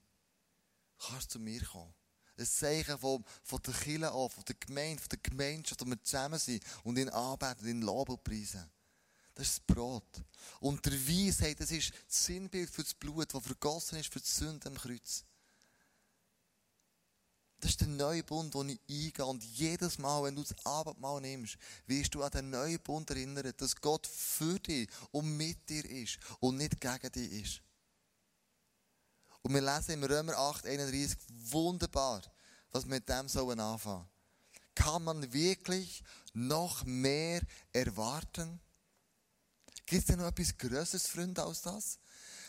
Du 0.99 1.07
kannst 1.07 1.31
zu 1.31 1.39
mir 1.39 1.65
kommen. 1.65 1.95
Ein 2.37 2.47
Zeichen 2.47 2.99
von, 2.99 3.25
von 3.45 3.63
der 3.63 3.75
Kirche 3.75 4.11
an, 4.11 4.31
von 4.31 4.45
der 4.45 4.57
Gemeinde, 4.57 5.01
von 5.01 5.09
der 5.11 5.19
Gemeinschaft, 5.19 5.81
wo 5.81 5.87
wir 5.87 6.03
zusammen 6.03 6.41
sind 6.41 6.65
und 6.83 6.99
ihn 6.99 7.09
anbeten, 7.09 7.69
ihn 7.69 7.83
loben 7.83 8.15
und 8.15 8.25
preisen. 8.25 8.69
Das 9.35 9.49
ist 9.49 9.59
das 9.59 9.75
Brot. 9.75 10.23
Und 10.61 10.85
der 10.85 10.93
Wein 10.93 11.33
sagt, 11.33 11.61
das 11.61 11.71
ist 11.71 11.93
das 12.07 12.25
Sinnbild 12.27 12.69
für 12.69 12.83
das 12.83 12.95
Blut, 12.95 13.33
das 13.33 13.43
vergossen 13.43 13.99
ist 13.99 14.13
für 14.13 14.21
die 14.21 14.29
Sünde 14.29 14.69
am 14.69 14.77
Kreuz. 14.77 15.25
Das 17.63 17.71
ist 17.71 17.81
der 17.81 17.89
neue 17.89 18.25
Bund, 18.25 18.53
den 18.55 18.71
ich 18.71 18.81
eingehe. 18.89 19.25
Und 19.25 19.45
jedes 19.45 19.97
Mal, 19.97 20.25
wenn 20.25 20.35
du 20.35 20.43
das 20.43 20.67
Abendmahl 20.67 21.21
nimmst, 21.21 21.57
wirst 21.87 22.13
du 22.13 22.23
an 22.25 22.33
den 22.33 22.51
neuen 22.51 22.81
Bund 22.81 23.09
erinnern, 23.09 23.53
dass 23.57 23.77
Gott 23.77 24.05
für 24.05 24.59
dich 24.59 24.89
und 25.13 25.37
mit 25.37 25.69
dir 25.69 25.85
ist 25.85 26.19
und 26.41 26.57
nicht 26.57 26.81
gegen 26.81 27.13
dich 27.13 27.33
ist. 27.33 27.63
Und 29.43 29.55
wir 29.55 29.61
lesen 29.61 29.93
im 29.93 30.05
Römer 30.05 30.37
8, 30.37 30.67
31 30.67 31.17
wunderbar, 31.29 32.23
was 32.73 32.85
wir 32.85 32.97
mit 32.97 33.09
dem 33.09 33.29
sollen 33.29 33.61
anfangen. 33.61 34.09
Kann 34.75 35.05
man 35.05 35.33
wirklich 35.33 36.03
noch 36.33 36.85
mehr 36.85 37.43
erwarten? 37.73 38.61
Gibt 39.87 40.01
es 40.03 40.07
denn 40.07 40.19
noch 40.19 40.29
etwas 40.29 40.57
Größeres, 40.57 41.07
Freunde, 41.07 41.43
als 41.43 41.63
das? 41.63 41.99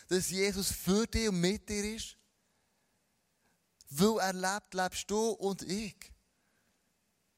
Dass 0.07 0.29
Jesus 0.29 0.71
für 0.71 1.07
dich 1.07 1.29
und 1.29 1.39
mit 1.39 1.67
dir 1.67 1.95
ist? 1.95 2.17
Weil 3.89 4.19
er 4.19 4.33
lebt, 4.33 4.73
lebst 4.73 5.09
du 5.09 5.31
und 5.31 5.61
ich. 5.63 5.95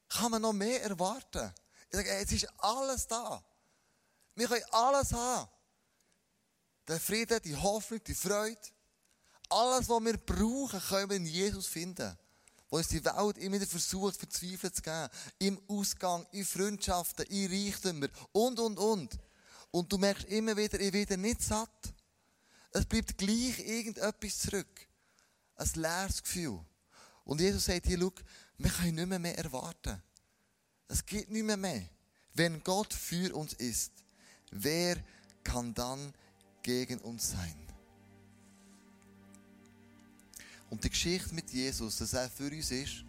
Kann 0.08 0.30
man 0.30 0.42
noch 0.42 0.52
mehr 0.52 0.82
erwarten? 0.82 1.52
Ich 1.90 1.96
sage, 1.96 2.10
es 2.10 2.32
ist 2.32 2.48
alles 2.58 3.06
da. 3.06 3.44
Wir 4.34 4.48
können 4.48 4.64
alles 4.70 5.12
haben. 5.12 5.50
Der 6.88 7.00
Frieden, 7.00 7.40
die 7.42 7.56
Hoffnung, 7.56 8.02
die 8.04 8.14
Freude. 8.14 8.60
Alles, 9.48 9.88
was 9.88 10.04
wir 10.04 10.16
brauchen, 10.16 10.80
können 10.80 11.10
wir 11.10 11.16
in 11.16 11.26
Jesus 11.26 11.66
finden. 11.66 12.16
Wo 12.68 12.76
uns 12.78 12.88
die 12.88 13.04
Welt 13.04 13.38
immer 13.38 13.56
wieder 13.56 13.66
versucht, 13.66 14.16
verzweifelt 14.16 14.76
zu 14.76 14.82
geben. 14.82 15.08
Im 15.38 15.60
Ausgang, 15.68 16.26
in 16.32 16.44
Freundschaften, 16.44 17.26
in 17.26 17.50
Reichtümer 17.50 18.08
und, 18.32 18.58
und, 18.58 18.78
und. 18.78 19.18
Und 19.70 19.92
du 19.92 19.98
merkst 19.98 20.26
immer 20.26 20.56
wieder, 20.56 20.80
ich 20.80 20.92
werde 20.92 21.18
nicht 21.18 21.42
satt. 21.42 21.94
Es 22.70 22.84
bleibt 22.84 23.16
gleich 23.18 23.58
irgendetwas 23.58 24.38
zurück. 24.38 24.88
ein 25.56 25.70
leeres 25.74 26.22
Gefühl. 26.22 26.60
Und 27.24 27.40
Jesus 27.40 27.64
sagt 27.64 27.86
hier, 27.86 27.98
schau, 27.98 28.12
wir 28.58 28.70
können 28.70 28.94
nicht 28.94 29.08
mehr, 29.08 29.18
mehr 29.18 29.38
erwarten. 29.38 30.02
Es 30.88 31.04
gibt 31.04 31.30
nicht 31.30 31.44
mehr 31.44 31.56
mehr. 31.56 31.82
Wenn 32.34 32.62
Gott 32.62 32.92
für 32.92 33.34
uns 33.34 33.54
ist, 33.54 33.92
wer 34.50 35.02
kann 35.42 35.74
dann 35.74 36.12
gegen 36.62 36.98
uns 36.98 37.30
sein? 37.30 37.56
Und 40.68 40.84
die 40.84 40.90
Geschichte 40.90 41.34
mit 41.34 41.50
Jesus, 41.50 41.96
dass 41.98 42.12
er 42.12 42.28
für 42.28 42.50
uns 42.50 42.70
ist, 42.70 43.04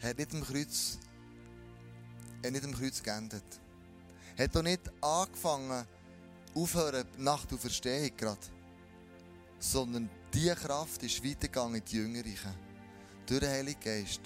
hat 0.00 0.18
nicht 0.18 0.32
am 0.32 0.42
Kreuz, 0.42 0.98
hat 2.42 2.52
nicht 2.52 2.64
am 2.64 2.74
Kreuz 2.74 3.02
geendet. 3.02 3.44
Hat 4.38 4.56
auch 4.56 4.62
nicht 4.62 4.80
angefangen, 5.00 5.86
aufhören 6.54 7.06
nach 7.18 7.44
der 7.46 7.58
Verstehung 7.58 8.10
gerade. 8.16 8.40
Sondern 9.58 10.10
diese 10.32 10.56
Kraft 10.56 11.02
ist 11.02 11.24
weitergegangen 11.24 11.76
in 11.76 11.84
die 11.84 11.96
Jüngerreichen. 11.96 12.54
Durch 13.26 13.40
den 13.40 13.50
Heiligen 13.50 13.80
Geist. 13.80 14.20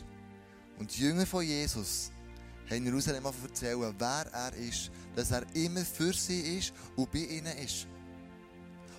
Und 0.78 0.96
die 0.96 1.02
Jünger 1.02 1.26
von 1.26 1.44
Jesus 1.44 2.11
haben 2.70 2.84
Jerusalem 2.84 3.24
erzählen, 3.24 3.94
wer 3.98 4.26
er 4.32 4.54
ist. 4.54 4.90
Dass 5.14 5.30
er 5.30 5.44
immer 5.54 5.84
für 5.84 6.12
sie 6.12 6.59
ist 6.59 6.72
und 6.96 7.11
bei 7.12 7.18
ihnen 7.18 7.56
ist. 7.59 7.86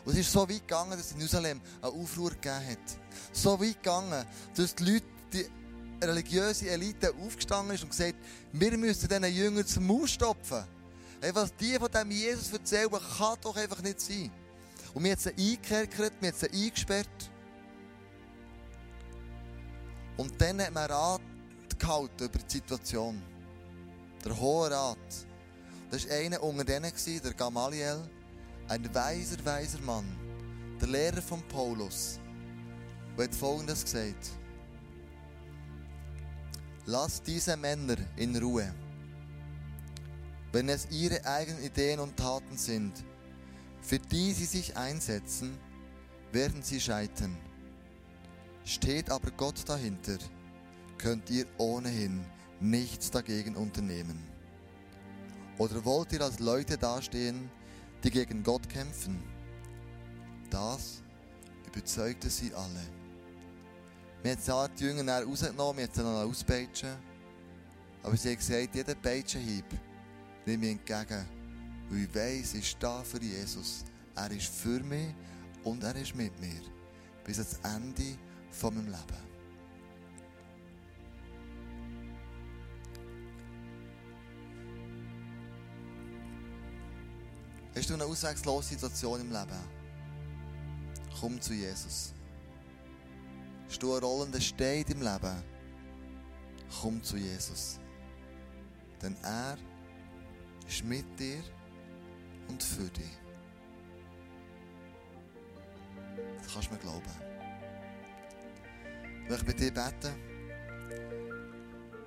Und 0.06 0.14
es 0.14 0.20
ist 0.20 0.32
so 0.32 0.42
weit 0.42 0.68
gegangen, 0.68 0.92
dass 0.92 1.12
in 1.12 1.18
Jerusalem 1.18 1.60
eine 1.82 1.92
Aufruhr 1.92 2.32
gegeben 2.32 2.68
hat. 2.70 3.00
So 3.32 3.60
weit 3.60 3.82
gegangen, 3.82 4.26
dass 4.56 4.76
die 4.76 4.84
Leute, 4.84 5.06
die 5.34 5.46
religiöse 6.06 6.70
Elite 6.70 7.14
aufgestanden 7.14 7.76
ist 7.76 7.84
und 7.84 7.90
gesagt, 7.90 8.16
wir 8.54 8.78
müssen 8.78 9.08
diesen 9.08 9.36
Jüngern 9.36 9.66
zum 9.66 9.88
Maul 9.88 10.08
stopfen. 10.08 10.64
Hey, 11.22 11.36
was 11.36 11.54
die 11.56 11.78
von 11.78 11.92
diesem 11.92 12.12
Jesus 12.12 12.54
erzählen, 12.54 12.90
kann 12.90 13.38
doch 13.42 13.56
einfach 13.58 13.82
nicht 13.82 14.00
sein. 14.00 14.32
Und 14.94 15.04
wir 15.04 15.12
haben 15.12 15.20
sie 15.20 15.30
eingekerkert, 15.32 16.14
wir 16.20 16.32
haben 16.32 16.38
sie 16.38 16.50
eingesperrt. 16.50 17.30
Und 20.16 20.42
dann 20.42 20.62
hat 20.62 20.74
man 20.74 20.90
Rat 20.90 21.22
gehalten 21.78 22.24
über 22.24 22.40
die 22.40 22.52
Situation. 22.54 23.22
Der 24.24 24.40
Hohe 24.40 24.72
Rat. 24.72 24.98
Das 25.92 26.08
war 26.08 26.16
einer 26.16 26.42
unter 26.44 26.64
denen, 26.64 26.92
der 27.24 27.34
Gamaliel, 27.34 28.02
ein 28.68 28.94
weiser, 28.94 29.44
weiser 29.44 29.82
Mann, 29.82 30.06
der 30.80 30.88
Lehrer 30.88 31.22
von 31.22 31.42
Paulus, 31.48 32.20
der 33.18 33.26
hat 33.26 33.36
Folgendes 33.36 33.84
gesagt. 33.84 34.30
Lasst 36.86 37.26
diese 37.28 37.58
Männer 37.58 37.98
in 38.16 38.36
Ruhe. 38.38 38.74
Wenn 40.52 40.68
es 40.70 40.88
ihre 40.90 41.26
eigenen 41.26 41.64
Ideen 41.64 42.00
und 42.00 42.18
Taten 42.18 42.58
sind, 42.58 42.94
für 43.82 44.00
die 44.00 44.34
sie 44.34 44.46
sich 44.46 44.76
einsetzen, 44.76 45.58
werden 46.32 46.64
sie 46.64 46.82
scheitern. 46.82 47.38
Steht 48.66 49.12
aber 49.12 49.32
Gott 49.32 49.68
dahinter, 49.68 50.18
könnt 50.98 51.30
ihr 51.30 51.46
ohnehin 51.58 52.26
nichts 52.60 53.12
dagegen 53.12 53.56
unternehmen. 53.56 54.24
Oder 55.58 55.84
wollt 55.86 56.14
ihr 56.14 56.22
als 56.22 56.40
Leute 56.40 56.78
dastehen, 56.78 57.50
die 58.04 58.12
gegen 58.12 58.44
Gott 58.44 58.68
kämpfen? 58.70 59.22
Das 60.50 61.04
überzeugte 61.68 62.30
sie 62.30 62.54
alle. 62.54 62.88
Wir 64.24 64.32
haben 64.32 64.42
zwar 64.42 64.70
die 64.70 64.84
Jünger 64.84 65.24
rausgenommen, 65.24 65.78
wir 65.78 65.88
haben 65.88 65.94
sie 65.94 66.30
auspeitschen. 66.30 66.96
Aber 68.02 68.18
sie 68.18 68.30
haben 68.30 68.38
gesagt, 68.38 68.76
jeder 68.76 68.96
Peitschenhieb 68.96 69.66
nehme 70.50 70.66
ich 70.66 70.72
entgegen. 70.72 71.26
Weil 71.90 72.04
ich 72.04 72.16
weiss, 72.16 72.54
ich 72.54 72.70
stehe 72.70 73.04
für 73.04 73.22
Jesus. 73.22 73.86
Er 74.16 74.32
ist 74.32 74.48
für 74.48 74.82
mich 74.82 75.14
und 75.64 75.84
er 75.84 75.96
ist 75.96 76.16
mit 76.16 76.40
mir. 76.40 76.62
Bis 77.24 77.38
ans 77.38 77.60
Ende 77.64 78.18
von 78.52 78.76
meinem 78.76 78.88
Leben. 78.88 79.30
Hast 87.76 87.90
du 87.90 87.94
eine 87.94 88.06
auswegslose 88.06 88.70
Situation 88.70 89.22
im 89.22 89.32
Leben? 89.32 89.80
Komm 91.20 91.40
zu 91.40 91.54
Jesus. 91.54 92.14
Hast 93.68 93.82
du 93.82 93.94
einen 93.94 94.04
rollenden 94.04 94.42
Stein 94.42 94.86
im 94.90 95.02
Leben? 95.02 95.44
Komm 96.82 97.02
zu 97.04 97.18
Jesus. 97.18 97.80
Denn 99.02 99.16
er 99.24 99.58
ist 100.70 100.84
mit 100.86 101.06
dir 101.20 101.42
und 102.48 102.62
für 102.62 102.90
dich. 102.90 103.18
Das 106.44 106.54
kannst 106.54 106.70
du 106.70 106.74
mir 106.74 106.80
glauben. 106.80 107.04
Ich 109.24 109.30
möchte 109.30 109.46
mit 109.46 109.60
dir 109.60 109.74
beten. 109.74 110.30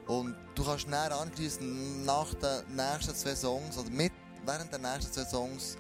Und 0.07 0.37
du 0.55 0.65
kannst 0.65 0.89
näher 0.89 1.13
anschließen 1.13 2.05
nach 2.05 2.35
den 2.35 2.77
nächsten 2.77 3.15
zwei 3.15 3.35
Songs 3.35 3.79
oder 3.79 3.91
mit, 3.91 4.13
während 4.45 4.73
der 4.73 4.79
nächsten 4.79 5.13
zwei 5.13 5.25
Songs 5.25 5.77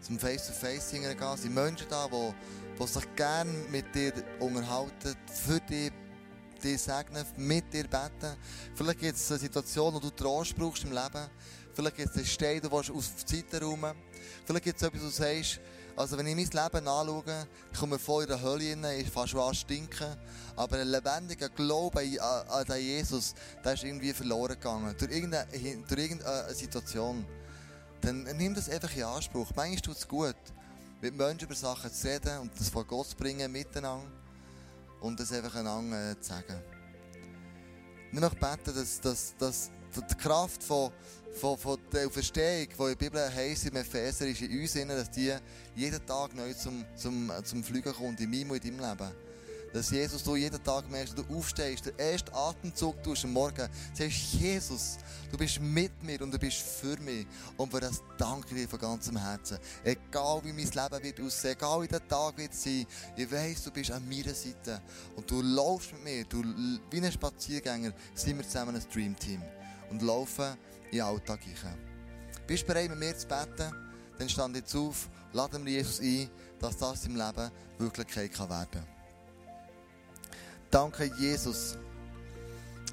zum 0.00 0.18
Face-to-Face 0.18 0.90
singen 0.90 1.16
gehen. 1.16 1.34
Es 1.34 1.42
sind 1.42 1.54
Menschen 1.54 1.86
da, 1.88 2.08
die, 2.08 2.34
die 2.78 2.86
sich 2.86 3.14
gerne 3.16 3.50
mit 3.70 3.94
dir 3.94 4.12
unterhalten, 4.40 5.16
für 5.26 5.60
dich, 5.60 5.92
dich 6.62 6.80
segnen, 6.80 7.24
mit 7.36 7.72
dir 7.72 7.84
beten. 7.84 8.36
Vielleicht 8.74 9.00
gibt 9.00 9.16
es 9.16 9.30
eine 9.30 9.40
Situation, 9.40 9.94
wo 9.94 9.98
du 9.98 10.10
Trost 10.10 10.56
brauchst 10.56 10.84
im 10.84 10.92
Leben. 10.92 11.28
Vielleicht 11.74 11.96
gibt 11.96 12.10
es 12.10 12.16
einen 12.16 12.26
Stein, 12.26 12.60
du 12.60 12.70
willst 12.70 12.90
auf 12.90 13.04
die 13.28 13.36
Seite 13.36 13.64
rum. 13.64 13.84
Vielleicht 14.44 14.64
gibt 14.64 14.76
es 14.76 14.86
etwas, 14.86 15.00
wo 15.00 15.06
du 15.06 15.12
sagst, 15.12 15.60
also 15.96 16.18
wenn 16.18 16.26
ich 16.26 16.34
mein 16.34 16.64
Leben 16.64 16.88
anschaue, 16.88 17.46
ich 17.72 17.78
komme 17.78 17.98
vor 17.98 18.22
in 18.22 18.28
der 18.28 18.40
Hölle 18.42 18.70
rein, 18.70 18.84
ich 18.98 19.10
fange 19.10 19.28
schon 19.28 19.40
an 19.40 19.54
stinken. 19.54 20.16
Aber 20.56 20.78
ein 20.78 20.88
lebendiger 20.88 21.48
Glaube 21.48 22.00
an, 22.20 22.48
an 22.48 22.80
Jesus, 22.80 23.34
der 23.64 23.74
ist 23.74 23.84
irgendwie 23.84 24.12
verloren 24.12 24.54
gegangen. 24.54 24.94
Durch 24.98 25.10
irgendeine, 25.10 25.46
durch 25.88 26.00
irgendeine 26.00 26.54
Situation. 26.54 27.24
Dann 28.00 28.22
nimm 28.36 28.54
das 28.54 28.68
einfach 28.68 28.94
in 28.94 29.04
Anspruch. 29.04 29.50
Manchmal 29.56 29.80
tut 29.80 29.96
es 29.96 30.06
gut, 30.06 30.36
mit 31.00 31.16
Menschen 31.16 31.46
über 31.46 31.54
Sachen 31.54 31.92
zu 31.92 32.08
reden 32.08 32.38
und 32.38 32.58
das 32.58 32.68
vor 32.68 32.84
Gott 32.84 33.08
zu 33.08 33.16
bringen, 33.16 33.50
miteinander. 33.50 34.10
Und 35.00 35.18
das 35.20 35.32
einfach 35.32 35.54
einander 35.54 36.12
äh, 36.12 36.20
zu 36.20 36.28
sagen. 36.30 36.60
Ich 38.12 38.20
möchte 38.20 38.36
beten, 38.36 38.74
dass, 38.74 39.00
dass, 39.00 39.36
dass 39.36 39.70
die 40.02 40.14
Kraft 40.14 40.62
von 40.62 40.90
von, 41.34 41.58
von 41.58 41.78
der 41.92 42.08
Verstehung, 42.10 42.68
die 42.68 42.82
in 42.82 42.88
der 42.88 42.94
Bibel 42.94 43.34
heisst, 43.34 43.66
im 43.66 43.76
Epheser, 43.76 44.26
ist 44.26 44.40
in 44.40 44.60
uns 44.60 44.72
dass 44.72 45.10
die 45.10 45.34
jeden 45.74 46.06
Tag 46.06 46.34
neu 46.34 46.52
zum, 46.54 46.84
zum, 46.94 47.30
zum 47.42 47.64
Fliegen 47.64 47.92
kommt, 47.92 48.20
in 48.20 48.30
meinem 48.30 48.52
und 48.52 48.64
in 48.64 48.78
deinem 48.78 48.90
Leben. 48.90 49.12
Dass 49.72 49.90
Jesus, 49.90 50.22
du 50.22 50.36
jeden 50.36 50.62
Tag 50.62 50.88
merkst, 50.88 51.18
du 51.18 51.24
aufstehst, 51.36 51.86
der 51.86 51.98
erste 51.98 52.32
Atemzug 52.32 53.02
tust 53.02 53.24
am 53.24 53.32
Morgen, 53.32 53.68
sagst, 53.92 54.34
Jesus, 54.34 54.98
du 55.32 55.36
bist 55.36 55.60
mit 55.60 56.00
mir 56.00 56.22
und 56.22 56.32
du 56.32 56.38
bist 56.38 56.58
für 56.58 56.96
mich. 56.98 57.26
Und 57.56 57.72
für 57.72 57.80
das 57.80 58.00
danke 58.16 58.54
ich 58.54 58.62
dir 58.62 58.68
von 58.68 58.78
ganzem 58.78 59.16
Herzen. 59.16 59.58
Egal 59.82 60.42
wie 60.44 60.52
mein 60.52 60.70
Leben 60.70 61.02
wird 61.02 61.20
aussehen, 61.20 61.56
egal 61.58 61.82
wie 61.82 61.88
der 61.88 62.06
Tag 62.06 62.38
wird 62.38 62.54
sein, 62.54 62.86
ich 63.16 63.32
weiss, 63.32 63.64
du 63.64 63.72
bist 63.72 63.90
an 63.90 64.08
meiner 64.08 64.32
Seite. 64.32 64.80
Und 65.16 65.28
du 65.28 65.42
laufst 65.42 65.92
mit 65.94 66.04
mir, 66.04 66.24
du, 66.24 66.44
wie 66.92 67.00
ein 67.00 67.10
Spaziergänger, 67.10 67.92
sind 68.14 68.36
wir 68.36 68.44
zusammen 68.44 68.76
ein 68.76 68.84
Dreamteam. 68.92 69.42
Und 69.90 70.02
laufen 70.02 70.56
in 70.90 70.98
den 70.98 71.02
Alltag 71.02 71.40
hinein. 71.42 71.78
Bist 72.46 72.62
du 72.62 72.66
bereit, 72.66 72.90
mit 72.90 72.98
mir 72.98 73.16
zu 73.16 73.26
beten? 73.26 73.72
Dann 74.18 74.28
stand 74.28 74.56
jetzt 74.56 74.74
auf, 74.74 75.08
laden 75.32 75.64
wir 75.64 75.72
Jesus 75.72 76.00
ein, 76.00 76.28
dass 76.60 76.76
das 76.76 77.06
im 77.06 77.16
Leben 77.16 77.50
Wirklichkeit 77.78 78.38
werden 78.38 78.68
kann. 78.70 78.86
Danke, 80.70 81.10
Jesus, 81.18 81.76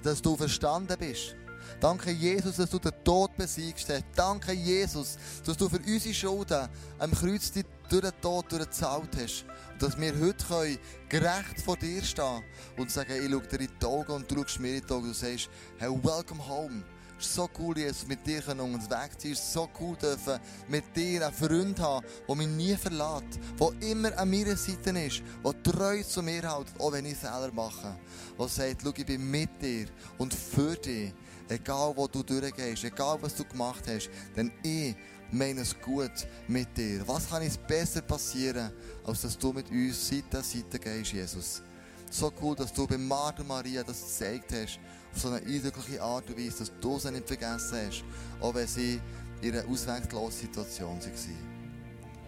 dass 0.03 0.21
du 0.21 0.35
verstanden 0.35 0.95
bist. 0.97 1.35
Danke, 1.79 2.11
Jesus, 2.11 2.57
dass 2.57 2.69
du 2.69 2.79
den 2.79 2.91
Tod 3.03 3.35
besiegst 3.35 3.89
hast. 3.89 4.03
Danke, 4.15 4.51
Jesus, 4.51 5.17
dass 5.45 5.57
du 5.57 5.69
für 5.69 5.79
unsere 5.79 6.13
Schulden 6.13 6.69
am 6.99 7.11
Kreuz 7.11 7.51
durch 7.91 8.01
den 8.01 8.21
Tod 8.21 8.51
durchgezahlt 8.51 9.09
hast. 9.17 9.45
Und 9.73 9.83
dass 9.83 9.99
wir 9.99 10.13
heute 10.19 10.45
können 10.47 10.79
gerecht 11.09 11.61
vor 11.63 11.75
dir 11.77 12.01
stehen 12.01 12.43
und 12.77 12.89
sagen, 12.89 13.13
ich 13.13 13.29
schaue 13.29 13.41
dir 13.41 13.59
in 13.59 13.69
die 13.79 13.85
Augen 13.85 14.11
und 14.13 14.31
du 14.31 14.35
schaust 14.35 14.59
mir 14.59 14.75
in 14.75 14.85
die 14.85 14.93
Augen 14.93 15.07
und 15.07 15.09
du 15.09 15.13
sagst, 15.13 15.49
hey, 15.77 15.89
welcome 15.89 16.47
home. 16.47 16.83
Es 17.19 17.27
ist 17.27 17.35
so 17.35 17.47
cool, 17.59 17.77
Jesus, 17.77 18.07
mit 18.07 18.25
dir 18.25 18.41
unterwegs 18.47 18.81
zu 18.81 18.89
sein. 18.89 19.33
Es 19.33 19.39
ist 19.39 19.53
so 19.53 19.69
cool, 19.79 19.95
dürfen 19.95 20.39
mit 20.69 20.95
dir 20.95 21.27
einen 21.27 21.35
Freund 21.35 21.79
haben, 21.79 22.05
der 22.27 22.35
mich 22.35 22.47
nie 22.47 22.75
verlässt, 22.75 23.39
der 23.59 23.91
immer 23.91 24.17
an 24.17 24.31
meiner 24.31 24.57
Seite 24.57 24.89
ist, 24.99 25.21
der 25.43 25.63
treu 25.63 26.01
zu 26.01 26.23
mir 26.23 26.41
hält, 26.41 26.67
auch 26.79 26.91
wenn 26.91 27.05
ich 27.05 27.17
Fehler 27.17 27.51
mache. 27.53 27.95
Der 28.39 28.47
sagt, 28.47 28.81
schau, 28.83 28.91
ich 28.95 29.05
bin 29.05 29.29
mit 29.29 29.61
dir 29.61 29.85
und 30.17 30.33
für 30.33 30.75
dich. 30.75 31.13
Egal, 31.47 31.93
wo 31.95 32.07
du 32.07 32.23
durchgehst, 32.23 32.85
egal, 32.85 33.17
was 33.21 33.35
du 33.35 33.43
gemacht 33.43 33.83
hast, 33.85 34.09
denn 34.35 34.51
ich 34.63 34.95
meine 35.31 35.61
es 35.61 35.79
gut 35.79 36.27
mit 36.47 36.75
dir. 36.77 37.07
Was 37.07 37.29
kann 37.29 37.41
es 37.41 37.57
besser 37.57 38.01
passieren, 38.01 38.71
als 39.05 39.21
dass 39.21 39.37
du 39.37 39.53
mit 39.53 39.69
uns 39.69 40.09
Seite 40.09 40.37
an 40.37 40.43
Seite 40.43 40.79
gehst, 40.79 41.13
Jesus? 41.13 41.61
So 42.09 42.31
cool, 42.41 42.55
dass 42.55 42.73
du 42.73 42.85
bei 42.85 42.97
Martha 42.97 43.43
Maria 43.43 43.83
das 43.83 44.01
gezeigt 44.01 44.51
hast 44.51 44.79
auf 45.13 45.21
so 45.21 45.29
eine 45.29 45.37
eindrückliche 45.37 46.01
Art 46.01 46.29
und 46.29 46.37
Weise, 46.37 46.59
dass 46.59 46.71
du 46.81 46.99
sie 46.99 47.11
nicht 47.11 47.27
vergessen 47.27 47.77
hast, 47.87 48.03
auch 48.41 48.53
wenn 48.53 48.67
sie 48.67 48.99
in 49.41 49.53
einer 49.53 49.67
ausweglosen 49.67 50.41
Situation 50.41 50.99
waren. 50.99 51.51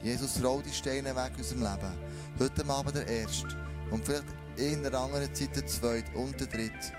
Jesus, 0.02 0.44
roll 0.44 0.62
die 0.64 0.74
Steine 0.74 1.16
weg 1.16 1.32
aus 1.40 1.52
unserem 1.52 1.62
Leben. 1.62 1.94
Heute 2.40 2.70
Abend 2.70 2.96
der 2.96 3.08
Erste. 3.08 3.48
Und 3.92 4.04
vielleicht 4.06 4.26
in 4.58 4.86
einer 4.86 5.00
anderen 5.00 5.34
Zeit 5.34 5.56
der 5.56 5.66
zweite 5.66 6.12
und 6.18 6.40
der 6.40 6.48
dritte. 6.48 6.94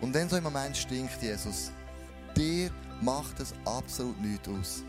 Und 0.00 0.14
wenn 0.14 0.28
so 0.28 0.36
im 0.36 0.44
Moment 0.44 0.76
stinkt, 0.76 1.22
Jesus, 1.22 1.70
dir 2.36 2.70
macht 3.02 3.38
es 3.40 3.52
absolut 3.64 4.20
nichts 4.20 4.48
aus. 4.48 4.84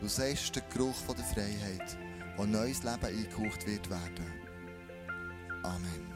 Du 0.00 0.06
sagst 0.06 0.54
den 0.54 0.62
Geruch 0.72 0.94
der 1.08 1.24
Freiheit, 1.24 1.98
wo 2.36 2.44
neues 2.44 2.84
Leben 2.84 3.04
eingehaucht 3.04 3.66
wird 3.66 3.90
werden. 3.90 4.32
Amen. 5.64 6.07